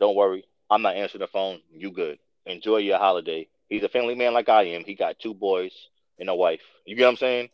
[0.00, 0.44] Don't worry.
[0.70, 1.60] I'm not answering the phone.
[1.72, 2.18] You good.
[2.46, 3.48] Enjoy your holiday.
[3.68, 4.84] He's a family man like I am.
[4.84, 5.72] He got two boys
[6.18, 6.60] and a wife.
[6.84, 7.48] You get what I'm saying?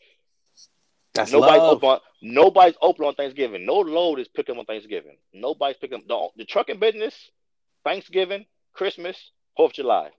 [1.15, 1.77] That's nobody's love.
[1.77, 3.67] open on nobody's open on Thanksgiving.
[3.67, 5.17] No load is picking on Thanksgiving.
[5.35, 7.15] Nobody's picking the, the trucking business,
[7.85, 10.11] Thanksgiving, Christmas, Fourth of July.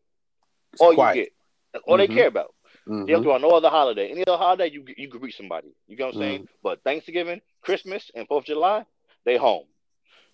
[0.72, 1.16] It's All quiet.
[1.16, 1.34] you get.
[1.74, 2.08] That's all Mhm.
[2.08, 2.54] they care about.
[2.88, 3.06] Mhm.
[3.06, 4.10] They don't care about no other holiday.
[4.12, 5.70] Any other holiday, you you can reach somebody.
[5.88, 6.42] You get what I'm saying?
[6.44, 6.48] Mm.
[6.62, 8.86] But Thanksgiving, Christmas, and Fourth of July,
[9.26, 9.66] they home.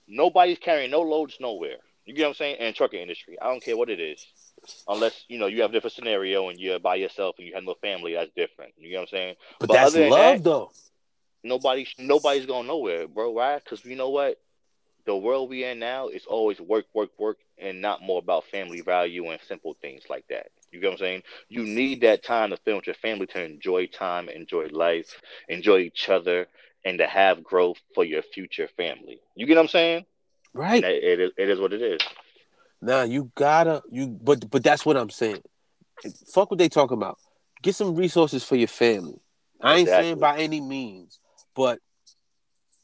[0.07, 1.77] Nobody's carrying no loads nowhere.
[2.05, 2.55] You get what I'm saying?
[2.59, 4.25] And trucking industry, I don't care what it is,
[4.87, 7.63] unless you know you have a different scenario and you're by yourself and you have
[7.63, 8.13] no family.
[8.15, 8.73] That's different.
[8.77, 9.35] You get what I'm saying?
[9.59, 10.71] But, But that's love, that- though.
[11.41, 13.33] Nobody, nobody's going nowhere, bro.
[13.35, 13.63] Right?
[13.63, 14.39] Because you know what?
[15.05, 18.81] The world we in now is always work, work, work, and not more about family
[18.81, 20.47] value and simple things like that.
[20.71, 21.23] You get what I'm saying?
[21.47, 25.79] You need that time to spend with your family to enjoy time, enjoy life, enjoy
[25.79, 26.47] each other,
[26.85, 29.19] and to have growth for your future family.
[29.35, 30.05] You get what I'm saying?
[30.53, 30.83] Right.
[30.83, 32.01] It, it is, it is what it is.
[32.81, 35.41] Nah, you gotta you but but that's what I'm saying.
[36.33, 37.17] Fuck what they talking about.
[37.61, 39.19] Get some resources for your family.
[39.61, 40.21] I ain't saying Exactly.
[40.21, 41.19] by any means,
[41.55, 41.79] but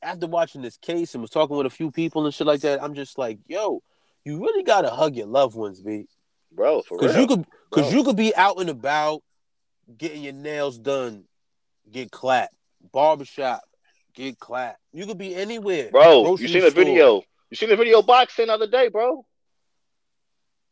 [0.02, 2.84] after watching this case and was talking with a few people and shit like that,
[2.84, 3.82] I'm just like, yo,
[4.26, 6.08] you really gotta hug your loved ones, B.
[6.56, 9.22] Bro, Cause you could cause you could be out and about
[9.98, 11.26] getting your nails done,
[11.92, 12.56] get clapped,
[12.94, 13.62] barbershop,
[14.14, 14.80] get clapped.
[14.94, 15.90] You could be anywhere.
[15.92, 17.22] bro, you seen the video.
[17.50, 19.26] You seen the video boxing the other day, bro?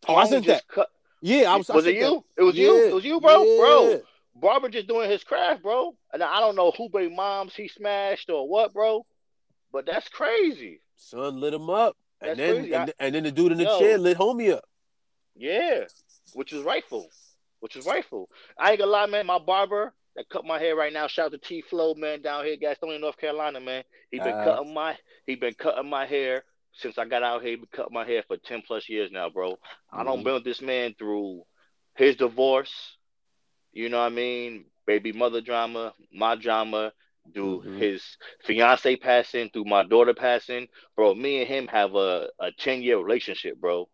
[0.08, 0.68] Oh, I sent that.
[0.68, 0.88] Cut.
[1.22, 2.12] Yeah, I was, I was it sent that.
[2.12, 2.24] you?
[2.38, 2.88] It was you?
[2.88, 3.44] It was you, bro?
[3.44, 3.58] yeah.
[3.58, 4.02] Bro.
[4.36, 5.96] Barber just doing his craft, bro.
[6.12, 9.06] And I don't know who baby moms he smashed or what, bro.
[9.72, 10.82] But that's crazy.
[10.98, 11.96] Son lit him up.
[12.22, 13.80] And then and, I- and then the dude in the Yo.
[13.80, 14.64] chair lit homie up.
[15.36, 15.86] Yeah.
[16.34, 17.08] Which is rightful.
[17.60, 18.30] Which is rightful.
[18.60, 19.26] I ain't gonna lie, man.
[19.26, 22.46] My barber that cut my hair right now, shout out to T Flow, man, down
[22.46, 23.84] here, Gastonia, North Carolina, man.
[24.12, 27.52] He been Uh, cutting my he been cutting my hair since I got out here.
[27.52, 29.58] He been cutting my hair for ten plus years now, bro.
[29.92, 31.44] I don't with this man through
[31.96, 32.98] his divorce,
[33.72, 34.66] you know what I mean?
[34.86, 36.92] Baby mother drama, my drama,
[37.34, 37.78] through Mhm.
[37.80, 40.68] his fiance passing, through my daughter passing.
[40.96, 43.88] Bro, me and him have a, a 10 year relationship, bro.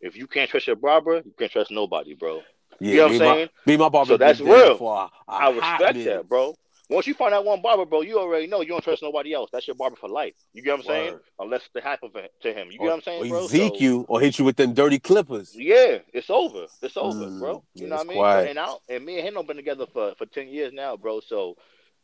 [0.00, 2.42] If you can't trust your barber, you can't trust nobody, bro.
[2.80, 3.48] Yeah, you know what I'm my- saying?
[3.66, 4.76] Me my barber So that's real.
[4.76, 6.54] For a, a I respect that, bro.
[6.88, 9.50] Once you find that one barber, bro, you already know you don't trust nobody else.
[9.52, 10.34] That's your barber for life.
[10.52, 11.12] You get what I'm saying?
[11.14, 11.22] Word.
[11.40, 12.68] Unless it happens to him.
[12.70, 13.48] You get Or, what I'm saying, bro?
[13.48, 15.52] he So- or hit you with them dirty clippers.
[15.56, 16.66] Yeah, it's over.
[16.82, 17.64] It's over, Mm, bro.
[17.74, 18.16] You yeah, know what I mean?
[18.18, 18.50] quiet.
[18.50, 21.18] And I and me and him have been together for, for ten years now, bro.
[21.26, 21.56] So,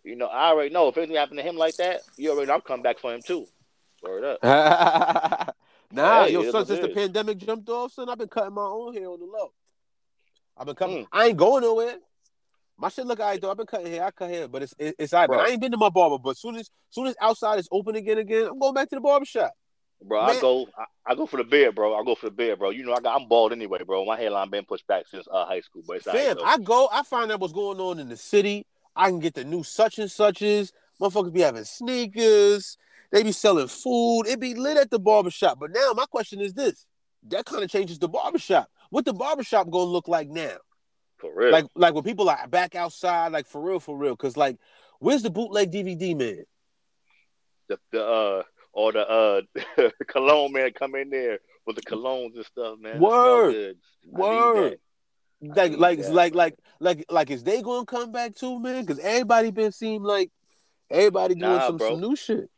[0.03, 2.55] you know, I already know if anything happened to him like that, you already know
[2.55, 3.47] I'm coming back for him too.
[4.03, 5.55] Word up.
[5.93, 8.63] nah, Hey, yo, son, since it the pandemic jumped off, son, I've been cutting my
[8.63, 9.53] own hair on the low.
[10.57, 11.05] I've been cutting.
[11.05, 11.07] Mm.
[11.13, 11.97] I ain't going nowhere.
[12.79, 13.51] My shit look alright though.
[13.51, 14.05] I've been cutting hair.
[14.05, 15.29] I cut hair, but it's it, it's alright.
[15.29, 16.19] But I ain't been to my barber.
[16.19, 19.01] But soon as soon as outside is open again, again, I'm going back to the
[19.01, 19.53] barber shop.
[20.05, 21.95] Bro, I go I, I go for the beard, bro.
[21.95, 22.71] I go for the beard, bro.
[22.71, 24.05] You know I got I'm bald anyway, bro.
[24.05, 26.45] My hairline been pushed back since uh, high school, but it's Fam, though.
[26.45, 28.67] I go, I find out what's going on in the city.
[28.97, 30.73] I can get the new such and suches.
[31.01, 32.77] Motherfuckers be having sneakers.
[33.13, 34.23] They be selling food.
[34.27, 35.59] It be lit at the barber shop.
[35.61, 36.87] But now my question is this.
[37.29, 38.69] that kind of changes the barbershop.
[38.91, 40.57] What the barbershop gonna look like now?
[41.19, 41.53] For real.
[41.53, 44.17] Like like when people are back outside, like for real, for real.
[44.17, 44.57] Cause like,
[44.99, 46.45] where's the bootleg DVD man?
[47.69, 48.43] the, the uh
[48.73, 53.01] or the uh cologne man come in there with the colognes and stuff, man.
[53.01, 53.53] Word.
[53.53, 53.85] goods.
[54.05, 54.79] I need Word.
[55.41, 58.87] Like like like like like like is they gonna come back too, man?
[58.87, 60.31] Cause everybody been seem like
[60.91, 62.49] everybody doing Nah, some, some new shit.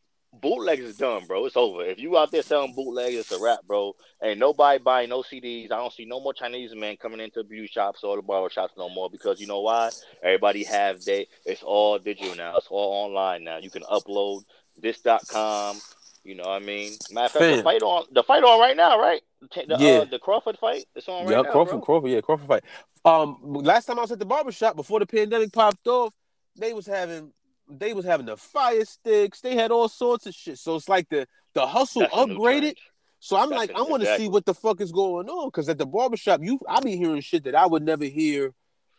[0.41, 1.45] Bootlegs is done, bro.
[1.45, 1.83] It's over.
[1.83, 3.93] If you out there selling bootlegs, it's a wrap, bro.
[4.23, 5.65] Ain't nobody buying no CDs.
[5.71, 8.73] I don't see no more Chinese men coming into beauty shops or the barber shops
[8.77, 9.89] no more because you know why?
[10.23, 11.27] Everybody have they.
[11.45, 12.55] It's all digital now.
[12.57, 13.57] It's all online now.
[13.57, 14.43] You can upload
[14.77, 15.77] this.com.
[16.23, 16.93] You know what I mean?
[17.11, 19.21] Matter of fact, the fight on the fight on right now, right?
[19.41, 19.91] The, the, Yeah.
[19.99, 20.85] uh, the Crawford fight.
[20.95, 21.81] It's on right yeah, now, Crawford, bro.
[21.81, 22.63] Crawford, yeah, Crawford fight.
[23.05, 26.15] Um, last time I was at the barbershop before the pandemic popped off,
[26.57, 27.31] they was having
[27.69, 29.41] they was having the fire sticks.
[29.41, 30.57] They had all sorts of shit.
[30.59, 32.75] So it's like the the hustle That's upgraded.
[33.19, 35.67] So I'm That's like, I want to see what the fuck is going on because
[35.69, 38.53] at the barbershop, you I be hearing shit that I would never hear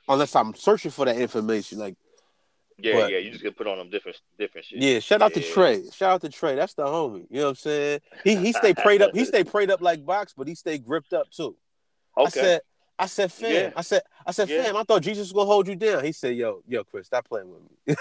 [0.08, 1.78] unless I'm searching for that information.
[1.78, 1.94] Like,
[2.78, 3.18] Yeah, But- yeah.
[3.18, 4.82] You just get put on them different different shit.
[4.82, 5.82] yeah, shout out to Trey.
[5.92, 6.56] Shout out to Trey.
[6.56, 7.26] That's the homie.
[7.30, 8.00] You know what I'm saying?
[8.24, 9.14] He he stay prayed up.
[9.14, 11.56] He stay prayed up like box, but he stay gripped up too.
[12.16, 12.30] I Okay.
[12.40, 12.60] said,
[12.98, 13.52] I said, fam.
[13.52, 13.70] Yeah.
[13.76, 14.64] I said, I said, Yeah.
[14.64, 14.76] fam.
[14.76, 16.04] I thought Jesus was gonna hold you down.
[16.04, 17.96] He said, yo, yo, Chris, stop playing with me.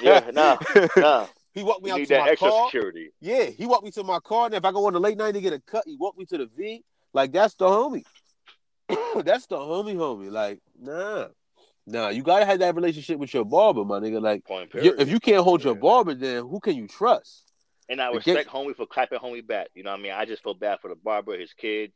[0.00, 0.58] yeah, nah,
[0.96, 1.26] nah.
[1.54, 2.66] He walked me You out to my car.
[2.66, 3.10] security.
[3.20, 4.46] Yeah, he walked me to my car.
[4.46, 6.24] And if I go on the late night to get a cut, he walked me
[6.26, 6.82] to the V.
[7.12, 8.04] Like that's the homie.
[9.24, 10.30] that's the homie, homie.
[10.30, 11.26] Like, nah,
[11.86, 12.08] nah.
[12.08, 14.20] You gotta have that relationship with your barber, my nigga.
[14.22, 14.42] Like,
[14.82, 17.44] you- if you can't hold your barber, then who can you trust?
[17.90, 19.68] And I respect homie for clapping homie back.
[19.74, 20.12] You know what I mean?
[20.12, 21.92] I just feel bad for the barber, his kids,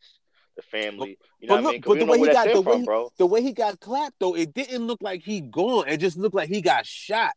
[0.56, 1.18] the family.
[1.40, 1.82] You know but what I look, mean?
[1.82, 3.12] 'Cause but the way he got- stem the way from, he- bro.
[3.18, 5.88] The way he got clapped, though, it didn't look like he gone.
[5.88, 7.32] It just looked like he got shot.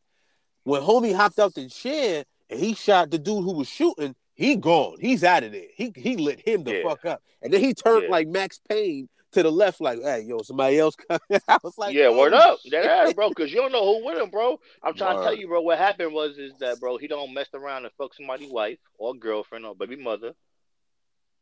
[0.63, 4.55] When homie hopped out the chair and he shot the dude who was shooting, he
[4.55, 4.97] gone.
[4.99, 5.67] He's out of there.
[5.75, 6.83] He he lit him the Yeah.
[6.83, 7.21] fuck up.
[7.41, 8.09] And then he turned Yeah.
[8.11, 11.19] like Max Payne to the left, like, hey, yo, somebody else coming.
[11.47, 12.59] I was like, yeah, oh, word up.
[12.61, 12.71] shit.
[12.71, 14.59] That ass, bro, because you don't know who with him, bro.
[14.81, 17.47] I'm trying to tell you, bro, what happened was is that, bro, he don't mess
[17.53, 20.33] around and fuck somebody's wife or girlfriend or baby mother.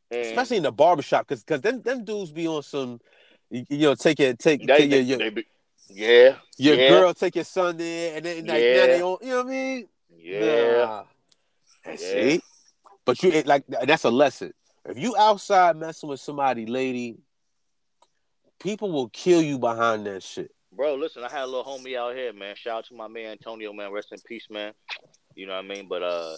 [0.09, 2.99] And Especially in the barbershop, because because them, them dudes be on some,
[3.49, 5.45] you, know, take your take, they, take they, your your, be,
[5.89, 8.85] yeah, your yeah, girl, take your son there, and then like, now Yeah.
[8.87, 9.87] they on, you know what I mean?
[10.17, 10.85] yeah.
[10.85, 11.03] Nah.
[11.85, 11.95] Yeah.
[11.95, 12.41] See,
[13.05, 14.53] but you it, like that's a lesson.
[14.85, 17.17] If you outside messing with somebody, lady,
[18.61, 20.51] people will kill you behind that shit.
[20.71, 22.55] Bro, listen, I had a little homie out here, man.
[22.55, 23.91] Shout out to my man Antonio, man.
[23.91, 24.73] Rest in peace, man.
[25.37, 25.87] You know what I mean?
[25.87, 26.35] But uh,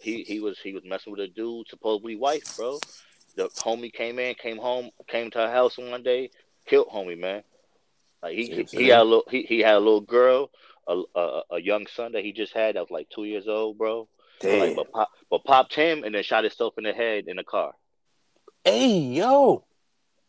[0.00, 2.78] he he was he was messing with a dude, supposedly wife, bro.
[3.36, 6.30] The homie came in, came home, came to her house one day,
[6.66, 7.42] killed homie, man.
[8.22, 10.50] Like he I'm he, had a little he, he had a little girl,
[10.86, 13.76] a, a a young son that he just had that was like two years old,
[13.76, 14.08] bro.
[14.40, 14.60] Damn.
[14.60, 17.44] Like, but pop, but popped him and then shot himself in the head in the
[17.44, 17.72] car.
[18.64, 19.64] hey, yo.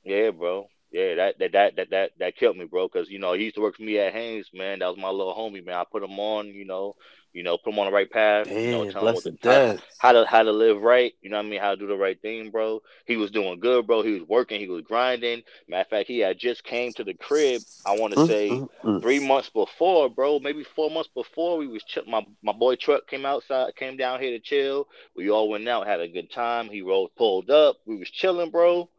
[0.03, 0.67] Yeah, bro.
[0.91, 2.87] Yeah, that that that that that, that killed me, bro.
[2.87, 4.79] Because you know he used to work for me at Haynes, man.
[4.79, 5.75] That was my little homie, man.
[5.77, 6.95] I put him on, you know,
[7.33, 8.47] you know, put him on the right path.
[8.57, 9.81] you know, Damn, tell him what the, how, death.
[9.99, 11.13] how to how to live right.
[11.21, 11.61] You know what I mean?
[11.61, 12.81] How to do the right thing, bro.
[13.05, 14.01] He was doing good, bro.
[14.03, 14.61] He was working.
[14.61, 15.43] He was grinding.
[15.67, 17.63] Matter of fact, he had just came to the crib.
[17.85, 19.03] I want to Mm, say mm, mm.
[19.03, 20.39] three months before, bro.
[20.39, 22.03] Maybe four months before we was chill.
[22.07, 24.87] My my boy truck came outside, came down here to chill.
[25.15, 26.69] We all went out, had a good time.
[26.69, 27.77] He rolled, pulled up.
[27.85, 28.89] We was chilling, bro.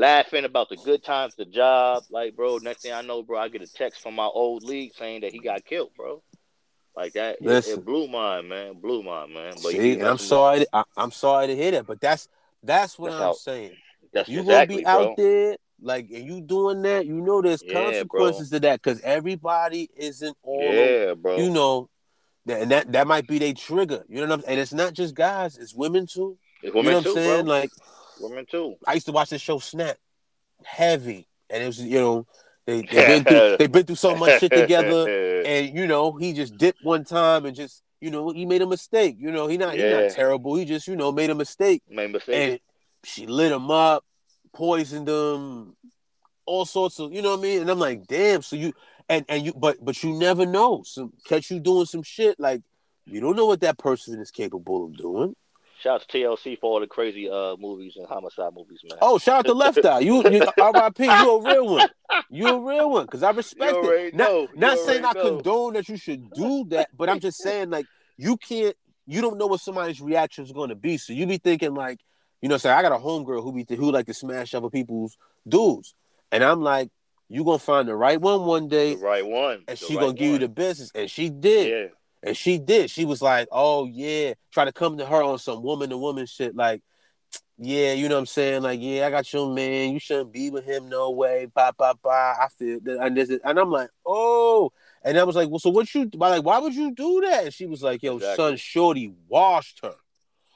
[0.00, 2.04] Laughing about the good times, the job.
[2.10, 4.94] Like, bro, next thing I know, bro, I get a text from my old league
[4.94, 6.22] saying that he got killed, bro.
[6.96, 8.80] Like that, it, it blew mine, man.
[8.80, 9.52] Blew mine, man.
[9.62, 10.60] But See, and I'm sorry.
[10.60, 12.28] To, I, I'm sorry to hear that, but that's
[12.62, 13.76] that's what That's I'm how- saying.
[14.14, 15.10] That's You exactly, gonna be bro.
[15.10, 17.04] out there, like, and you doing that.
[17.04, 17.82] You know, there's Yeah, bro.
[17.82, 20.72] consequences to that because everybody isn't all.
[20.72, 21.36] Yeah, bro.
[21.36, 21.90] You know,
[22.48, 24.02] and that that might be their trigger.
[24.08, 24.50] You know what I'm saying?
[24.52, 26.38] And it's not just guys; it's women too.
[26.62, 27.44] it's you women know what too, I'm saying?
[27.44, 27.54] bro.
[27.54, 27.70] Like,
[28.20, 28.76] women too.
[28.86, 29.98] I used to watch this show Snapped,
[30.64, 32.26] heavy, and it was you know
[32.66, 36.32] they they been through they been through so much shit together, and you know he
[36.32, 39.16] just dipped one time and just you know he made a mistake.
[39.18, 40.00] You know he not he Yeah.
[40.00, 40.54] not terrible.
[40.56, 42.36] He just you know made a mistake, Made mistake.
[42.52, 42.60] and
[43.04, 44.04] she lit him up,
[44.52, 45.76] poisoned him,
[46.46, 47.60] all sorts of you know what I mean.
[47.62, 48.42] And I'm like, damn.
[48.42, 48.72] So you
[49.08, 50.82] and and you but but you never know.
[50.84, 52.62] Some catch you doing some shit like
[53.06, 55.34] you don't know what that person is capable of doing.
[55.80, 58.98] Shout out to TLC for all the crazy uh movies and homicide movies, man.
[59.00, 60.00] Oh, shout out to Left Eye.
[60.00, 61.04] You, you R.I.P.
[61.04, 61.88] You a real one.
[62.30, 63.84] You a real one because I respect You it.
[63.86, 65.22] already Not, not saying I know.
[65.22, 67.86] condone that you should do that, but I'm just saying like
[68.18, 68.76] you can't.
[69.06, 71.98] You don't know what somebody's reaction is going to be, so you be thinking like,
[72.42, 75.16] you know, say I got a homegirl who be who like to smash other people's
[75.48, 75.94] dudes,
[76.30, 76.90] and I'm like,
[77.28, 79.64] you gonna find the right one one day, the right one.
[79.66, 81.68] and the she right gonna give you the business, and she did.
[81.68, 81.94] Yeah.
[82.22, 82.90] And she did.
[82.90, 86.26] She was like, "Oh yeah," try to come to her on some woman to woman
[86.26, 86.54] shit.
[86.54, 86.82] Like,
[87.62, 88.62] yeah, you know what I'm saying?
[88.62, 89.92] Like, yeah, I got your man.
[89.92, 91.46] You shouldn't be with him no way.
[91.54, 92.34] Bye, bye, bye.
[92.40, 94.72] I feel that, and, this, and I'm like, oh.
[95.02, 96.44] And I was like, well, so what you by like?
[96.44, 97.44] Why would you do that?
[97.44, 98.36] And she was like, yo, Exactly.
[98.44, 99.94] son, shorty washed her,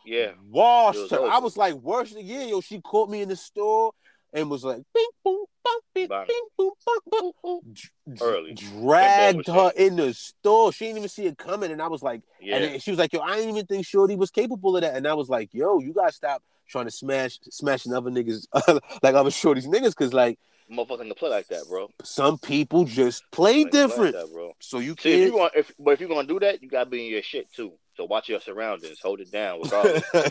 [0.06, 0.32] Yeah.
[0.50, 1.26] washed was her.
[1.26, 2.60] I was like, worse than yeah, yo.
[2.60, 3.92] She caught me in the store
[4.34, 6.26] and was like, bing, boom, bong, bing, Bang.
[6.26, 6.70] bing, boom,
[7.10, 7.60] bong, bong.
[7.72, 8.52] Dr- Early.
[8.54, 10.72] dragged That boy her was in the store.
[10.72, 12.20] She didn't even see it coming, and I was like.
[12.40, 12.56] Yeah.
[12.56, 14.94] And then she was like, "Yo, I didn't even think Shorty was capable of that."
[14.96, 18.46] And I was like, "Yo, you gotta stop trying to smash, smashing other niggas
[19.02, 20.38] like other Shorty's niggas, because like
[20.70, 21.88] Motherfuckers can play like that, bro.
[22.02, 24.14] some people just play They can play like different.
[24.14, 24.52] that, bro.
[24.60, 25.34] So you See, if you can't.
[25.40, 27.72] want, if but if you're gonna do that, you gotta be in your shit too.
[27.96, 29.60] So watch your surroundings, hold it down.
[29.62, 29.72] Don't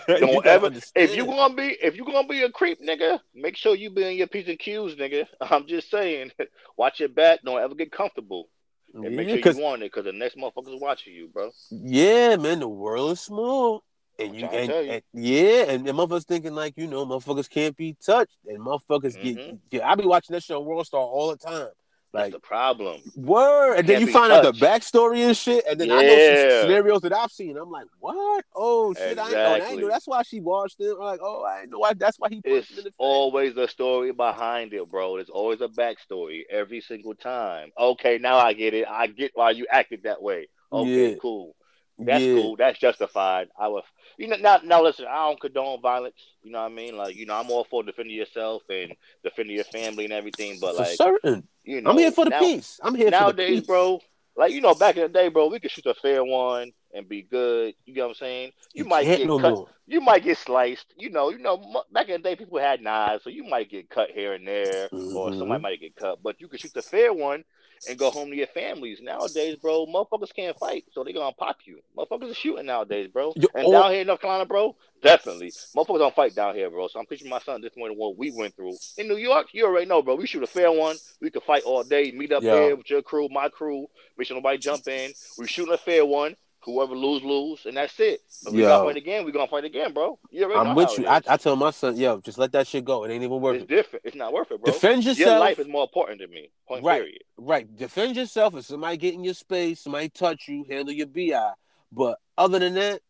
[0.01, 0.65] gotta ever.
[0.67, 1.09] understand.
[1.09, 4.03] If you gonna be, if you gonna be a creep, nigga, make sure you be
[4.03, 5.25] in your p's and q's, nigga.
[5.41, 6.31] I'm just saying,
[6.77, 7.39] watch your back.
[7.45, 8.49] Don't ever get comfortable,
[8.93, 11.51] and make yeah, sure 'cause- you want it, because the next motherfucker's watching you, bro.
[11.71, 13.83] yeah, man, the world is small.
[14.19, 14.91] And you, I'm trying to and, you.
[14.93, 19.13] and- yeah, and, and motherfuckers thinking like you know, motherfuckers can't be touched, and motherfuckers
[19.21, 19.37] get.
[19.37, 19.59] Mhm.
[19.71, 21.69] Yeah, I be watching that show World Star all the time.
[22.13, 23.01] That's Like the problem.
[23.15, 26.61] Word, and then you find out the backstory and shit, and then I know some
[26.61, 27.57] scenarios that I've seen.
[27.57, 28.45] I'm like, what?
[28.55, 29.43] Oh shit, I ain't know.
[29.45, 29.89] I ain't know.
[29.89, 30.91] That's why she watched him.
[30.99, 31.93] I'm like, oh, I ain't know why.
[31.95, 32.93] That's why he It's in the face.
[32.99, 35.15] always a story behind it, bro.
[35.15, 37.71] There's always a backstory every single time.
[37.79, 38.85] Okay, now I get it.
[38.87, 40.49] I get why you acted that way.
[40.71, 41.17] Okay, Yeah.
[41.19, 41.55] cool.
[41.97, 42.33] That's yeah.
[42.35, 42.55] cool.
[42.57, 43.49] That's justified.
[43.57, 43.83] I was,
[44.17, 45.05] you know, now, now listen.
[45.09, 46.15] I don't condone violence.
[46.43, 46.97] You know what I mean?
[46.97, 48.93] Like, you know, I'm all for defending yourself and
[49.23, 50.57] defending your family and everything.
[50.59, 51.47] But For like, certain.
[51.63, 52.79] you know, I'm here for the now- peace.
[52.83, 53.67] I'm here for the Nowadays, peace.
[53.67, 53.99] bro,
[54.35, 57.07] like you know, back in the day, bro, we could shoot a fair one and
[57.07, 57.75] be good.
[57.85, 58.51] You get what I'm saying?
[58.73, 59.53] You, might can't get no cut.
[59.53, 59.67] more.
[59.87, 60.85] You might get sliced.
[60.97, 61.83] You know, you know.
[61.91, 64.85] Back in the day, people had knives, so you might get cut here and there,
[64.91, 65.37] or Mhm.
[65.39, 66.21] somebody might get cut.
[66.23, 67.43] But you could shoot the fair one
[67.89, 68.99] and go home to your families.
[69.01, 71.79] Nowadays, bro, motherfuckers can't fight, so they gonna pop you.
[71.97, 73.33] Motherfuckers are shooting nowadays, bro.
[73.35, 76.87] And oh- down here in North Carolina, bro, definitely, motherfuckers don't fight down here, bro.
[76.87, 79.47] So I'm teaching my son this than what we went through in New York.
[79.53, 80.15] You already know, bro.
[80.15, 80.95] We shoot a fair one.
[81.21, 82.11] We can fight all day.
[82.11, 82.55] Meet up Yeah.
[82.55, 83.87] there with your crew, my crew.
[84.17, 85.11] Make sure nobody jump in.
[85.37, 86.35] We shooting a fair one.
[86.65, 88.21] Whoever lose, lose, and that's it.
[88.45, 88.67] If we Yo.
[88.69, 90.17] gonna fight again, we gonna fight again, bro.
[90.31, 91.07] You already I'm with you.
[91.07, 91.21] I.
[91.27, 93.03] I tell my son, yo, just let that shit go.
[93.03, 93.67] It ain't even worth it's it.
[93.69, 94.05] different.
[94.05, 94.71] It's not worth it, bro.
[94.71, 95.29] Defend yourself.
[95.29, 96.51] Your life is more important than me.
[96.67, 97.01] Point Right.
[97.01, 97.23] period.
[97.37, 97.75] Right.
[97.75, 98.55] Defend yourself.
[98.55, 101.51] If somebody get in your space, somebody touch you, handle your BI.
[101.91, 103.01] But other than that,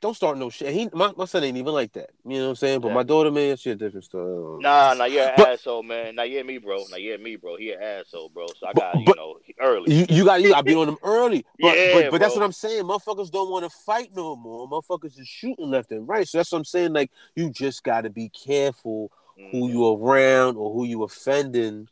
[0.00, 0.72] don't start no shit.
[0.72, 2.10] He my, my son ain't even like that.
[2.24, 2.80] You know what I'm saying?
[2.80, 4.62] But my daughter, man, she a different story.
[4.62, 6.14] Nah, nah, you're an But- asshole, man.
[6.14, 6.84] Nah, yeah, me, bro.
[6.90, 7.56] Nah, yeah, me, bro.
[7.56, 8.46] He an asshole, bro.
[8.58, 9.92] So I But- got, you know, early.
[9.94, 11.44] You, you got you got to be on them early.
[11.60, 12.84] But, Yeah, but, but that's what I'm saying.
[12.84, 14.68] Motherfuckers don't want to fight no more.
[14.68, 16.26] Motherfuckers is shooting left and right.
[16.26, 16.92] So that's what I'm saying.
[16.94, 19.10] Like you just got to be careful
[19.52, 19.70] who Mhm.
[19.72, 21.88] you around or who you offending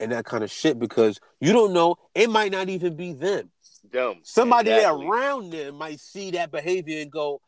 [0.00, 1.96] and that kind of shit because you don't know.
[2.14, 3.50] It might not even be them.
[3.90, 4.20] Them.
[4.22, 5.06] Somebody Exactly.
[5.06, 7.40] around them might see that behavior and go,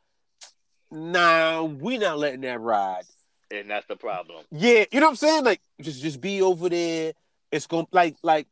[0.94, 3.04] "Nah, we not letting that ride."
[3.50, 4.44] And that's the problem.
[4.50, 5.44] Yeah, you know what I'm saying?
[5.44, 7.12] Like just just be over there.
[7.52, 8.46] It's going like like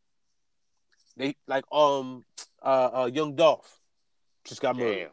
[1.17, 2.25] they like um
[2.63, 3.79] uh uh young Dolph
[4.45, 4.85] just got Damn.
[4.85, 5.09] You know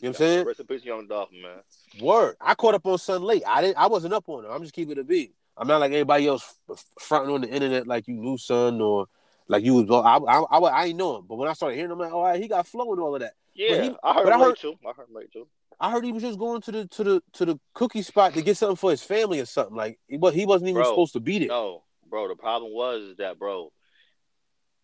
[0.00, 0.46] what I'm saying?
[0.46, 1.58] Rest in peace, young Dolphin, man.
[2.00, 2.36] Word.
[2.40, 3.42] I caught up on son late.
[3.46, 4.50] I didn't I wasn't up on him.
[4.50, 5.34] I'm just keeping it a beat.
[5.56, 6.54] I'm not like everybody else
[6.98, 9.06] fronting on the internet like you knew son or
[9.48, 11.26] like you was I I I, I ain't know him.
[11.28, 13.14] But when I started hearing him, I'm like, all right, he got flow and all
[13.14, 13.34] of that.
[13.54, 14.74] Yeah, he- I heard but I late heard- too.
[14.86, 15.46] I heard late too.
[15.80, 18.42] I heard he was just going to the to the to the cookie spot to
[18.42, 19.76] get something for his family or something.
[19.76, 21.48] Like but he wasn't even Bro, supposed to be there.
[21.48, 22.28] No, bro.
[22.28, 23.72] The problem was that, bro.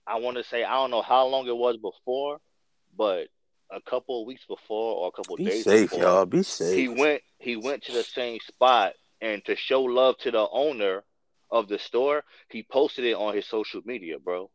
[0.06, 2.38] I want to say I don't know how long it was before,
[2.96, 3.28] but
[3.70, 6.26] a couple of weeks before or a couple of Be days safe, before, y'all.
[6.26, 6.76] Be safe.
[6.76, 11.02] he went he went to the same spot and to show love to the owner
[11.50, 14.50] of the store, he posted it on his social media, bro.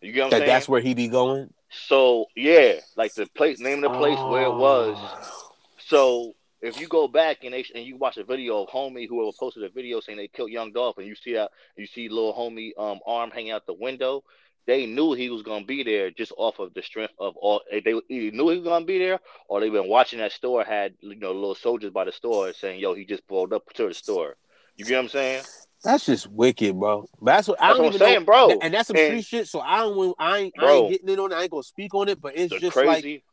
[0.00, 0.48] You get what I'm that, saying?
[0.48, 1.52] that's where he be going.
[1.70, 4.96] So yeah, like the place, name of the place where it was.
[4.98, 5.52] Oh.
[5.78, 9.30] So if you go back and they and you watch a video of homie whoever
[9.38, 12.34] posted a video saying they killed young Dolph, and you see that you see little
[12.34, 14.24] homie um arm hanging out the window,
[14.66, 17.62] they knew he was gonna be there just off of the strength of all.
[17.70, 20.94] They either knew he was gonna be there, or they've been watching that store had
[21.00, 23.94] you know little soldiers by the store saying, "Yo, he just pulled up to the
[23.94, 24.36] store."
[24.76, 25.44] You get what I'm saying?
[25.84, 27.08] That's just wicked, bro.
[27.20, 28.24] But that's what I That's don't what I'm even saying, know.
[28.24, 28.58] bro.
[28.62, 29.48] And that's some And- street shit.
[29.48, 30.14] So I don't.
[30.18, 30.54] I ain't.
[30.58, 31.36] I ain't getting in on it.
[31.36, 32.20] I ain't gonna speak on it.
[32.20, 33.14] But it's just crazy.
[33.14, 33.24] like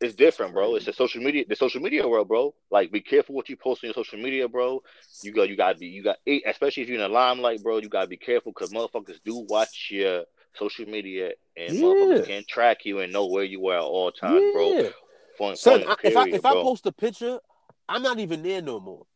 [0.00, 0.74] it's different, bro.
[0.74, 2.54] It's the social media, the social media world, bro.
[2.70, 4.82] Like, be careful what you post on your social media, bro.
[5.22, 6.16] You go, you gotta be, you got,
[6.46, 7.78] especially if you're in the limelight, bro.
[7.78, 10.24] You gotta be careful because motherfuckers do watch your
[10.56, 11.82] social media and Yeah.
[11.84, 14.72] motherfuckers can track you and know where you are at all times, bro.
[14.72, 14.88] yeah.
[15.38, 17.38] Point, Son, point, I, if I period, if I post a picture,
[17.88, 19.06] I'm not even there no more.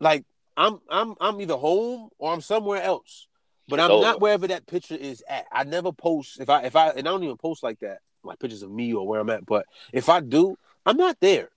[0.00, 0.24] Like
[0.56, 3.26] I'm I'm I'm either home or I'm somewhere else.
[3.66, 5.46] But I'm not wherever that picture is at.
[5.50, 8.38] I never post if I if I and I don't even post like that, like
[8.38, 9.46] pictures of me or where I'm at.
[9.46, 11.48] But if I do, I'm not there.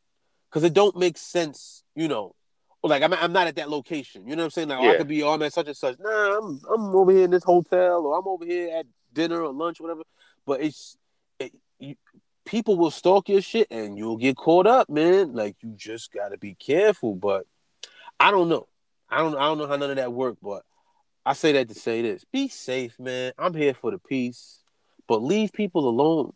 [0.50, 2.34] Cause it don't make sense, you know,
[2.84, 4.28] like I'm, I'm not at that location.
[4.28, 4.68] You know what I'm saying?
[4.70, 6.00] Like oh, I could be, oh, at such and such.
[6.00, 9.52] Nah, I'm I'm over here in this hotel, or I'm over here at dinner or
[9.52, 10.04] lunch, or whatever.
[10.46, 10.98] But it's
[11.40, 11.96] it, you,
[12.46, 15.34] people will stalk your shit, and you'll get caught up, man.
[15.34, 17.16] Like you just gotta be careful.
[17.16, 17.46] But
[18.20, 18.68] I don't know.
[19.10, 20.64] I don't I don't know how none of that work, but
[21.26, 23.34] I say that to say this: be safe, man.
[23.38, 24.60] I'm here for the peace,
[25.08, 26.34] but leave people alone.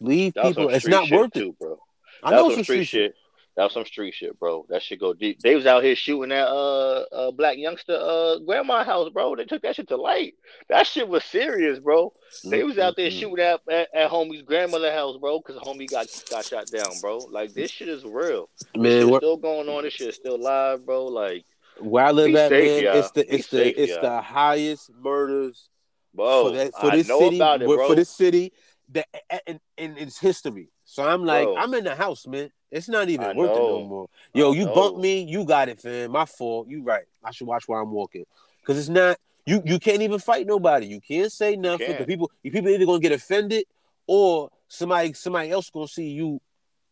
[0.00, 0.68] Leave That people.
[0.68, 1.40] It's not shit worth it.
[1.40, 1.78] too, bro.
[2.22, 3.14] I That know some street street shit.
[3.56, 4.64] That was some street shit, bro.
[4.70, 5.40] That shit go deep.
[5.42, 9.36] They was out here shooting at uh, uh black youngster uh grandma house, bro.
[9.36, 10.34] They took that shit to light.
[10.70, 12.14] That shit was serious, bro.
[12.44, 16.06] They was out there shooting at, at, at homie's grandmother house, bro, because homie got
[16.30, 17.18] got shot down, bro.
[17.18, 18.48] Like this shit is real.
[18.72, 19.82] This Man, shit where, still going on.
[19.84, 21.06] This shit is still live, bro.
[21.06, 21.44] Like,
[21.82, 24.02] where I live Be at, safe, man, it's the Be it's the safe, it's y'all.
[24.02, 25.68] the highest murders
[26.14, 27.88] bro, for that for I this know city about it, for- bro.
[27.88, 28.52] for this city
[28.90, 29.06] that
[29.46, 30.68] in, in its history.
[30.84, 31.56] So I'm like, Bro.
[31.56, 32.50] I'm in the house, man.
[32.70, 34.08] It's not even I worth it no more.
[34.34, 34.74] Yo, I you know.
[34.74, 36.10] bumped me, you got it, fam.
[36.10, 36.68] My fault.
[36.68, 37.04] You right.
[37.24, 38.24] I should watch where I'm walking.
[38.64, 39.16] Cause it's not
[39.46, 40.86] you you can't even fight nobody.
[40.86, 41.88] You can't say nothing.
[41.88, 42.08] The can't.
[42.08, 43.64] people you people either gonna get offended
[44.06, 46.40] or somebody somebody else gonna see you,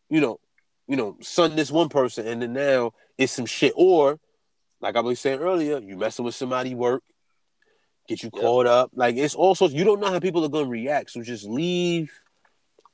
[0.09, 0.39] you know,
[0.87, 3.73] you know, son this one person and then now it's some shit.
[3.75, 4.19] Or
[4.81, 7.03] like I was saying earlier, you messing with somebody work,
[8.07, 8.41] get you Yep.
[8.41, 8.91] caught up.
[8.93, 11.11] Like it's also you don't know how people are gonna react.
[11.11, 12.11] So just leave,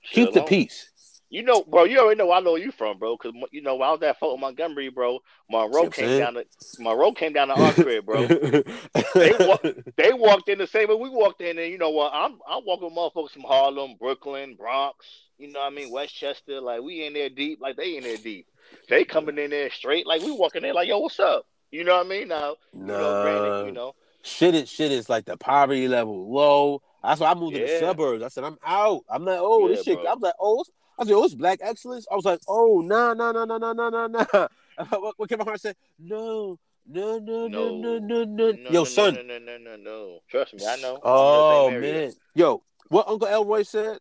[0.02, 0.92] Shit keep the peace.
[1.30, 1.84] You know, bro.
[1.84, 3.18] You already know I know you from, bro.
[3.18, 5.20] Because you know, I was at Fort Montgomery, bro.
[5.50, 6.20] Monroe See what I'm came saying?
[6.20, 6.46] down to
[6.80, 8.28] Monroe came down to our crib, bro.
[8.28, 9.58] They wa-
[9.98, 12.12] They walked in the same way we walked in, and you know what?
[12.14, 15.06] I'm I'm walking motherfuckers from Harlem, Brooklyn, Bronx.
[15.38, 15.92] You know what I mean?
[15.92, 16.62] Westchester.
[16.62, 18.48] Like we in there deep, like they in there deep.
[18.90, 21.46] They coming in there straight, like we walking in, like yo, what's up?
[21.72, 22.28] You know what I mean?
[22.30, 26.82] Now, you know, granted, you know, shit is shit is like the poverty level low.
[27.04, 28.24] That's why I moved to the suburbs.
[28.24, 29.04] I said I'm out.
[29.10, 29.96] I'm like, oh, this shit.
[29.96, 30.06] bro.
[30.06, 30.64] I was like, oh,
[31.00, 32.08] I said, oh, it's black excellence.
[32.12, 34.48] I was like, oh, nah, nah, nah, nah, nah, nah, nah, nah.
[34.90, 35.76] what, what Kevin Hart said?
[36.00, 36.58] No,
[36.88, 38.52] no, no, no, no, no, no.
[38.52, 39.14] no, Yo, no, son.
[39.16, 40.20] no, no, no, no, no.
[40.30, 41.00] Trust me, I know.
[41.04, 41.94] Oh I'm in the same area.
[42.08, 44.00] man, yo, what Uncle Elroy said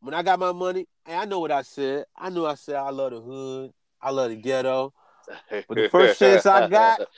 [0.00, 0.86] when I got my money?
[1.04, 2.04] Hey, I know what I said.
[2.16, 3.72] I knew I said I love the hood.
[4.00, 4.92] I love the ghetto.
[5.50, 7.08] But the first chance I got-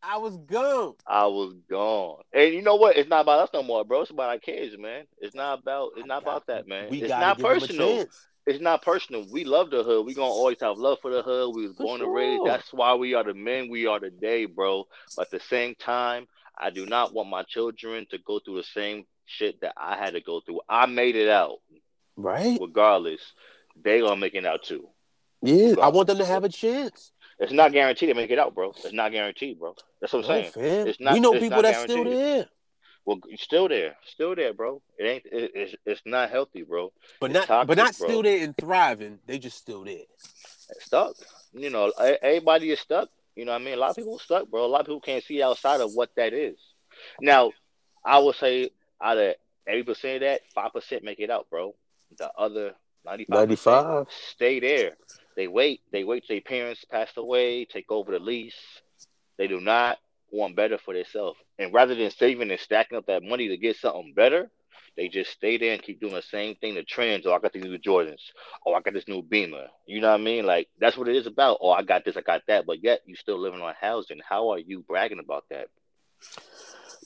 [0.00, 0.94] I was gone.
[1.06, 2.22] I was gone.
[2.32, 2.96] And you know what?
[2.96, 4.02] It's not about us no more, bro.
[4.02, 5.06] It's about our kids, man.
[5.18, 6.88] It's not about it's not about that, man.
[6.90, 8.04] We it's not give 'em a personal.
[8.46, 9.26] It's not personal.
[9.30, 10.06] We love the hood.
[10.06, 11.54] We gonna always have love for the hood.
[11.54, 12.46] We was For born and raised.
[12.46, 14.86] That's why we are the men we are today, bro.
[15.16, 18.62] But at the same time, I do not want my children to go through the
[18.62, 20.60] same shit that I had to go through.
[20.68, 21.58] I made it out,
[22.16, 22.56] Right?
[22.60, 23.20] regardless.
[23.82, 24.88] They gonna make it out too.
[25.42, 25.74] Yeah.
[25.82, 27.12] I want them to have a chance.
[27.38, 28.70] It's not guaranteed to make it out, bro.
[28.70, 29.74] It's not guaranteed, bro.
[30.00, 30.86] That's what I'm saying.
[30.88, 32.46] It's not- we know people that's still there.
[33.04, 34.82] Well, still there, still there, bro.
[34.98, 35.24] It ain't.
[35.32, 36.92] It, it's it's not healthy, bro.
[37.20, 38.06] But It's not but not bro.
[38.06, 39.18] still there and thriving.
[39.26, 40.02] They just still there.
[40.80, 41.14] Stuck.
[41.54, 43.08] You know, everybody is stuck.
[43.34, 43.74] You know what I mean?
[43.74, 44.66] A lot of people are stuck, bro.
[44.66, 46.58] A lot of people can't see outside of what that is.
[47.18, 47.52] Now,
[48.04, 48.70] I would say
[49.00, 49.34] out of
[49.66, 51.74] eighty percent of that, five percent make it out, bro.
[52.18, 52.74] The other
[53.28, 54.06] 95.
[54.32, 54.96] stay there.
[55.36, 55.80] They wait.
[55.92, 58.58] They wait till their parents passed away, take over the lease.
[59.36, 59.98] They do not
[60.30, 61.38] want better for themselves.
[61.58, 64.50] And rather than saving and stacking up that money to get something better,
[64.96, 66.74] they just stay there and keep doing the same thing.
[66.74, 67.24] The trends.
[67.24, 68.20] Oh, I got these new Jordans.
[68.66, 69.66] Oh, I got this new Beamer.
[69.86, 70.44] You know what I mean?
[70.44, 71.58] Like that's what it is about.
[71.60, 72.16] Oh, I got this.
[72.16, 72.66] I got that.
[72.66, 74.18] But yet you still living on housing.
[74.28, 75.68] How are you bragging about that?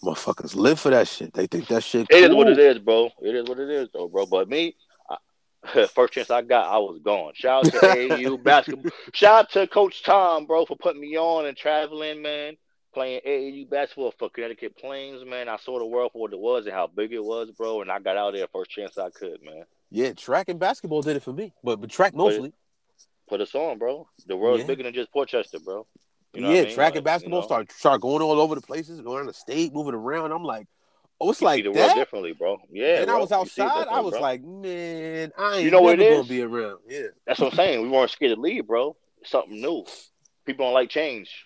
[0.03, 1.35] Motherfuckers live for that shit.
[1.35, 2.07] They think that shit.
[2.11, 3.11] It is what it is, bro.
[3.21, 4.27] It is what it is, though, bro.
[4.27, 4.75] But me,
[5.95, 7.33] first chance I got, I was gone.
[7.35, 8.91] Shout out to AU basketball.
[9.13, 12.57] Shout out to Coach Tom, bro, for putting me on and traveling, man.
[12.95, 15.49] Playing AAU basketball for Connecticut Plains, man.
[15.49, 17.81] I saw the world for what it was and how big it was, bro.
[17.81, 19.65] And I got out there first chance I could, man.
[19.91, 22.53] Yeah, track and basketball did it for me, but but track mostly.
[23.29, 24.09] Put us on, bro.
[24.27, 24.67] The world's Yeah.
[24.67, 25.87] bigger than just Port Chester, bro.
[26.35, 26.75] You know yeah, I mean?
[26.75, 29.35] track and basketball you know, start start going all over the places, going around the
[29.35, 30.33] state, moving around.
[30.33, 30.67] I'm like,
[31.21, 31.95] oh, it's you like see the world that.
[31.97, 32.59] differently, bro.
[32.71, 33.03] Yeah.
[33.03, 33.87] and I was outside.
[33.89, 34.21] I was bro.
[34.21, 36.79] like, man, I ain't You know what never it gonna be around.
[36.89, 37.83] Yeah, That's what I'm saying.
[37.83, 38.97] We weren't scared to leave, bro.
[39.25, 39.85] Something new.
[40.45, 41.45] People don't like change.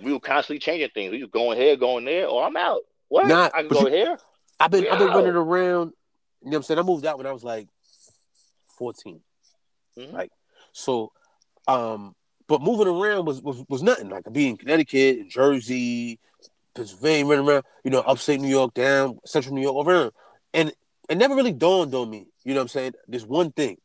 [0.00, 1.12] We were constantly changing things.
[1.12, 2.26] We was going here, going there.
[2.26, 2.80] Oh, I'm out.
[3.08, 3.26] What?
[3.28, 4.18] Not, I can go you- here.
[4.58, 5.92] I've been I've been running around.
[6.42, 6.78] You know what I'm saying?
[6.80, 7.68] I moved out when I was like
[8.78, 9.20] 14.
[9.98, 10.12] Mhm.
[10.12, 10.30] Like,
[10.72, 11.12] so,
[11.68, 12.14] um,
[12.48, 14.08] but moving around was was, was nothing.
[14.08, 16.18] Like being in Connecticut, and Jersey,
[16.74, 17.64] Pennsylvania, running around.
[17.84, 20.12] You know, upstate New York, down central New York, around,
[20.54, 20.72] and
[21.08, 22.26] it never really dawned on me.
[22.44, 22.92] You know what I'm saying?
[23.08, 23.76] This one thing.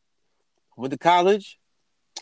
[0.76, 1.58] I went to college.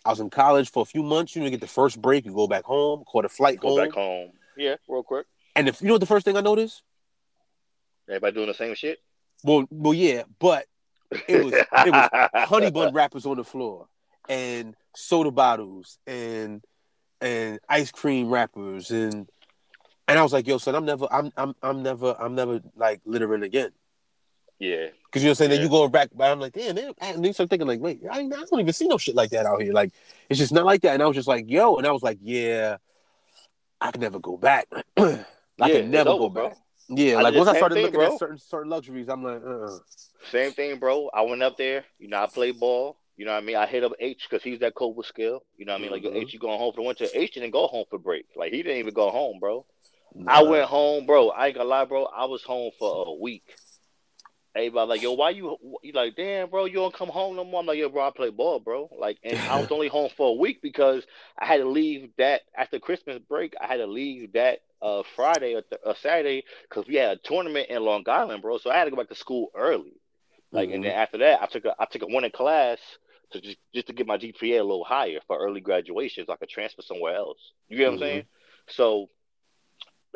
[0.04, 1.34] I was in college for a few months.
[1.36, 3.78] You know, get the first break, you go back home, caught a flight Go home.
[3.78, 4.30] back home.
[4.56, 5.26] Yeah, real quick.
[5.54, 6.82] And if you know what the first thing I noticed?
[8.08, 8.98] Everybody doing the same shit.
[9.42, 10.66] Well, well, yeah, but
[11.28, 13.86] it was it was honey bun wrappers on the floor
[14.28, 16.62] and soda bottles and
[17.20, 19.28] and ice cream wrappers and
[20.08, 23.00] and I was like, yo, son, I'm never, I'm, I'm, I'm never, I'm never like
[23.04, 23.70] littering again.
[24.58, 24.88] Yeah.
[25.10, 25.50] Cause you know what I'm saying?
[25.50, 25.56] Yeah.
[25.56, 26.92] Then you go back, but I'm like, damn, man.
[26.98, 29.30] And then you start thinking like, wait, I, I don't even see no shit like
[29.30, 29.72] that out here.
[29.72, 29.92] Like,
[30.28, 30.94] it's just not like that.
[30.94, 32.76] And I was just like, yo, and I was like, yeah,
[33.80, 34.66] I can never go back.
[34.96, 35.24] I
[35.58, 36.48] Yeah, can never it's go over, bro.
[36.48, 36.58] back.
[36.88, 38.12] Yeah, I like once I started thing, looking bro.
[38.12, 39.78] at certain certain luxuries, I'm like, uh,
[40.30, 41.10] Same thing, bro.
[41.14, 41.84] I went up there.
[41.98, 42.98] You know, I played ball.
[43.16, 43.56] You know what I mean?
[43.56, 45.42] I hit up H because he's that Cobra skill.
[45.56, 45.90] You know what I mean?
[45.90, 46.14] Like, Mhm.
[46.14, 47.06] H, you going home for the winter?
[47.14, 48.26] H didn't go home for break.
[48.36, 49.64] Like, he didn't even go home, bro.
[50.26, 51.30] I went home, bro.
[51.30, 52.04] I ain't gonna lie, bro.
[52.06, 53.44] I was home for a week.
[54.54, 55.56] Everybody like, yo, why you?
[55.82, 57.60] You like, damn, bro, you don't come home no more.
[57.60, 58.88] I'm like, yo, bro, I play ball, bro.
[58.98, 61.04] Like, and I was only home for a week because
[61.38, 63.54] I had to leave that after Christmas break.
[63.60, 67.20] I had to leave that uh Friday or, th- or Saturday because we had a
[67.22, 68.58] tournament in Long Island, bro.
[68.58, 70.00] So I had to go back to school early.
[70.52, 72.78] Like, and then after that, I took a I took a winter class
[73.32, 76.36] to just just to get my GPA a little higher for early graduation, so I
[76.36, 77.52] could transfer somewhere else.
[77.68, 77.94] You get what Mhm.
[77.94, 78.24] I'm saying?
[78.68, 79.10] So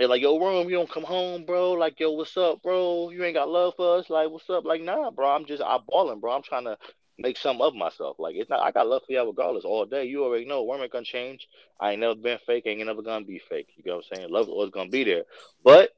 [0.01, 1.73] they're like, yo, Rome, you don't come home, bro.
[1.73, 3.11] Like, yo, what's up, bro?
[3.11, 4.09] You ain't got love for us.
[4.09, 4.65] Like, what's up?
[4.65, 5.29] Like, nah, bro.
[5.29, 6.33] I'm just I'm balling, bro.
[6.33, 6.79] I'm trying to
[7.19, 8.17] make something of myself.
[8.19, 8.61] Like, it's not.
[8.61, 10.07] I got love for y'all regardless all day.
[10.07, 10.65] You already know.
[10.65, 11.47] Worm ain't gonna change.
[11.79, 12.65] I ain't never been fake.
[12.67, 13.69] Ain't never gonna be fake.
[13.77, 14.31] You get what I'm saying?
[14.31, 15.25] Love is always gonna be there.
[15.63, 15.91] But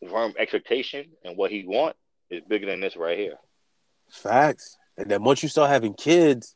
[0.00, 1.96] Worm expectation and what he want
[2.30, 3.36] is bigger than this right here.
[4.10, 4.78] facts.
[4.98, 6.54] And then once you start having kids,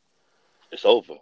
[0.72, 1.14] It's over.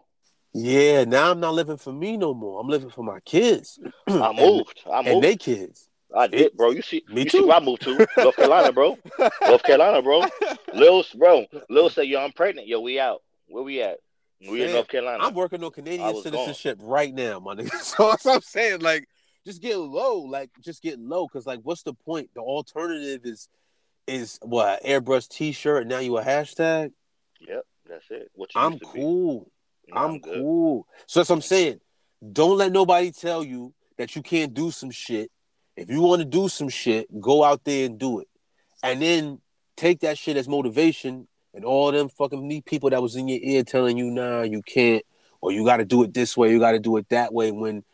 [0.58, 2.60] Yeah, now I'm not living for me no more.
[2.60, 3.78] I'm living for my kids.
[4.06, 4.80] I And- moved.
[4.90, 5.24] I and moved.
[5.24, 5.88] they kids.
[6.16, 6.70] I did, bro.
[6.70, 7.48] You see, Me you see too.
[7.48, 8.06] where I moved to?
[8.16, 8.96] North Carolina, bro.
[9.46, 10.24] North Carolina, bro.
[10.74, 11.44] Lil, bro.
[11.68, 12.66] Lil said, "Yo, I'm pregnant.
[12.66, 13.22] Yo, we out.
[13.46, 13.98] Where we at?
[14.48, 15.22] We in North Carolina.
[15.22, 17.70] I'm working on Canadian citizenship right now, my nigga.
[17.82, 18.80] So that's what I'm saying.
[18.80, 19.06] Like,
[19.44, 20.20] just get low.
[20.20, 21.28] Like, just get low.
[21.28, 22.30] Cause like, what's the point?
[22.34, 23.48] The alternative is
[24.06, 25.82] is what airbrush T-shirt.
[25.82, 26.92] And now you a hashtag.
[27.46, 28.30] Yep, that's it.
[28.34, 29.40] What you I'm cool.
[29.40, 29.50] be.
[29.88, 30.34] Nah, I'm good.
[30.34, 30.86] cool.
[31.06, 31.80] So that's what I'm saying.
[32.32, 35.30] Don't let nobody tell you that you can't do some shit.
[35.76, 38.28] If you want to do some shit, go out there and do it.
[38.82, 39.40] And then
[39.76, 43.38] take that shit as motivation and all them fucking me people that was in your
[43.40, 45.04] ear telling you, nah, you can't,
[45.40, 47.50] or you gotta do it this way, you gotta do it that way.
[47.52, 47.84] When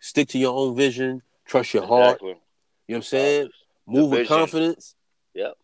[0.00, 2.20] stick to your own vision, trust your heart.
[2.20, 2.38] You know
[2.86, 3.50] what I'm saying?
[3.86, 4.94] Move with confidence.
[5.34, 5.54] Yep.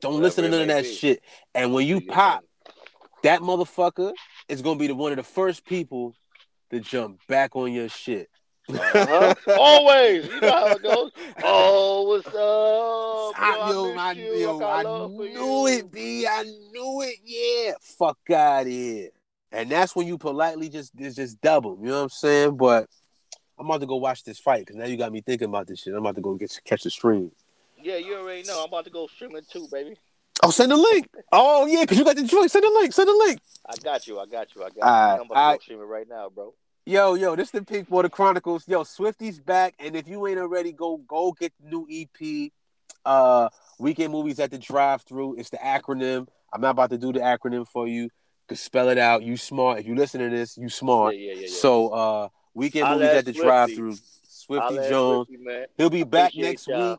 [0.00, 0.94] Don't Whatever listen to none of that be.
[0.94, 1.22] shit.
[1.54, 2.44] And when you pop,
[3.22, 4.12] that motherfucker
[4.48, 6.14] is gonna be the one of the first people
[6.70, 8.28] to jump back on your shit.
[8.68, 9.34] Uh-huh.
[9.58, 10.26] Always.
[10.26, 11.10] You know how it goes.
[11.44, 13.40] Oh, what's up?
[13.40, 16.26] I, Yo, yo, I, yo, I, I got love for knew it, B.
[16.26, 17.16] I knew it.
[17.24, 19.10] Yeah, fuck out here.
[19.52, 21.78] And that's when you politely just just, just double.
[21.80, 22.56] You know what I'm saying?
[22.56, 22.88] But
[23.58, 25.80] I'm about to go watch this fight because now you got me thinking about this
[25.80, 25.92] shit.
[25.92, 27.30] I'm about to go get catch the stream.
[27.80, 28.60] Yeah, you already know.
[28.62, 29.96] I'm about to go streaming too, baby.
[30.42, 31.08] Oh, send the link.
[31.32, 32.50] Oh yeah, because you got the joint.
[32.50, 32.92] Send the link.
[32.92, 33.40] Send the link.
[33.68, 34.18] I got you.
[34.18, 34.62] I got you.
[34.62, 34.82] I got you.
[34.82, 35.58] I'm about to alright.
[35.58, 36.54] go streaming right now, bro.
[36.84, 38.68] Yo, yo, this is the Pink Water Chronicles.
[38.68, 42.52] Yo, Swifty's back, and if you ain't already, go go get the new EP.
[43.04, 45.36] Uh, weekend movies at the drive-through.
[45.36, 46.28] It's the acronym.
[46.52, 48.10] I'm not about to do the acronym for you.
[48.48, 49.24] To spell it out.
[49.24, 49.80] You smart.
[49.80, 51.16] If you listen to this, you smart.
[51.16, 51.48] yeah, yeah, yeah.
[51.50, 53.96] So, uh, weekend Holla movies at the drive-through.
[54.28, 55.26] Swifty Jones.
[55.26, 55.64] Swifty.
[55.76, 56.90] He'll be back Appreciate next y'all.
[56.90, 56.98] week.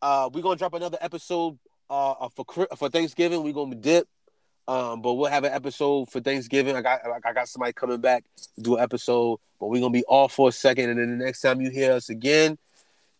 [0.00, 1.58] Uh, we're gonna drop another episode
[1.92, 3.42] uh uh, for for Thanksgiving.
[3.42, 4.08] We're gonna dip.
[4.68, 6.76] Um, but we'll have an episode for Thanksgiving.
[6.76, 8.24] I got I got somebody coming back
[8.54, 11.24] to do an episode, but we're gonna be off for a second, and then the
[11.24, 12.56] next time you hear us again,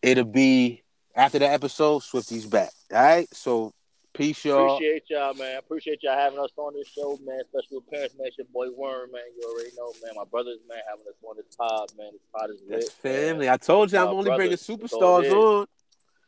[0.00, 0.82] it'll be
[1.14, 2.02] after that episode.
[2.02, 2.70] Swifty's back.
[2.92, 3.28] All right.
[3.34, 3.74] So
[4.14, 4.76] peace, y'all.
[4.76, 5.58] Appreciate y'all, man.
[5.58, 7.42] Appreciate y'all having us on this show, man.
[7.44, 8.28] Special appearance, man.
[8.28, 9.22] It's your boy Worm, man.
[9.36, 10.12] You already know, man.
[10.16, 12.12] My brothers, man, having us on this pod, man.
[12.12, 12.80] This pod is lit.
[12.80, 13.28] That's man.
[13.28, 13.50] family.
[13.50, 14.70] I told you I'm only bringing brothers.
[14.70, 15.66] All superstars on.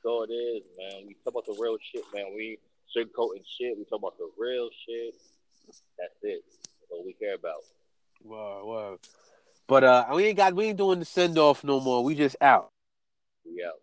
[0.05, 1.07] So it is, man.
[1.09, 2.26] We talk about the real shit, man.
[2.36, 2.59] We
[2.94, 3.78] sugarcoating shit.
[3.78, 5.14] We talk about the real shit.
[5.98, 6.42] That's it.
[6.46, 7.62] That's all we care about.
[8.22, 8.98] Whoa, whoa.
[9.66, 12.05] But uh, we ain't got we ain't doing the send off no more.
[12.05, 12.68] We just out.
[13.46, 13.72] We out.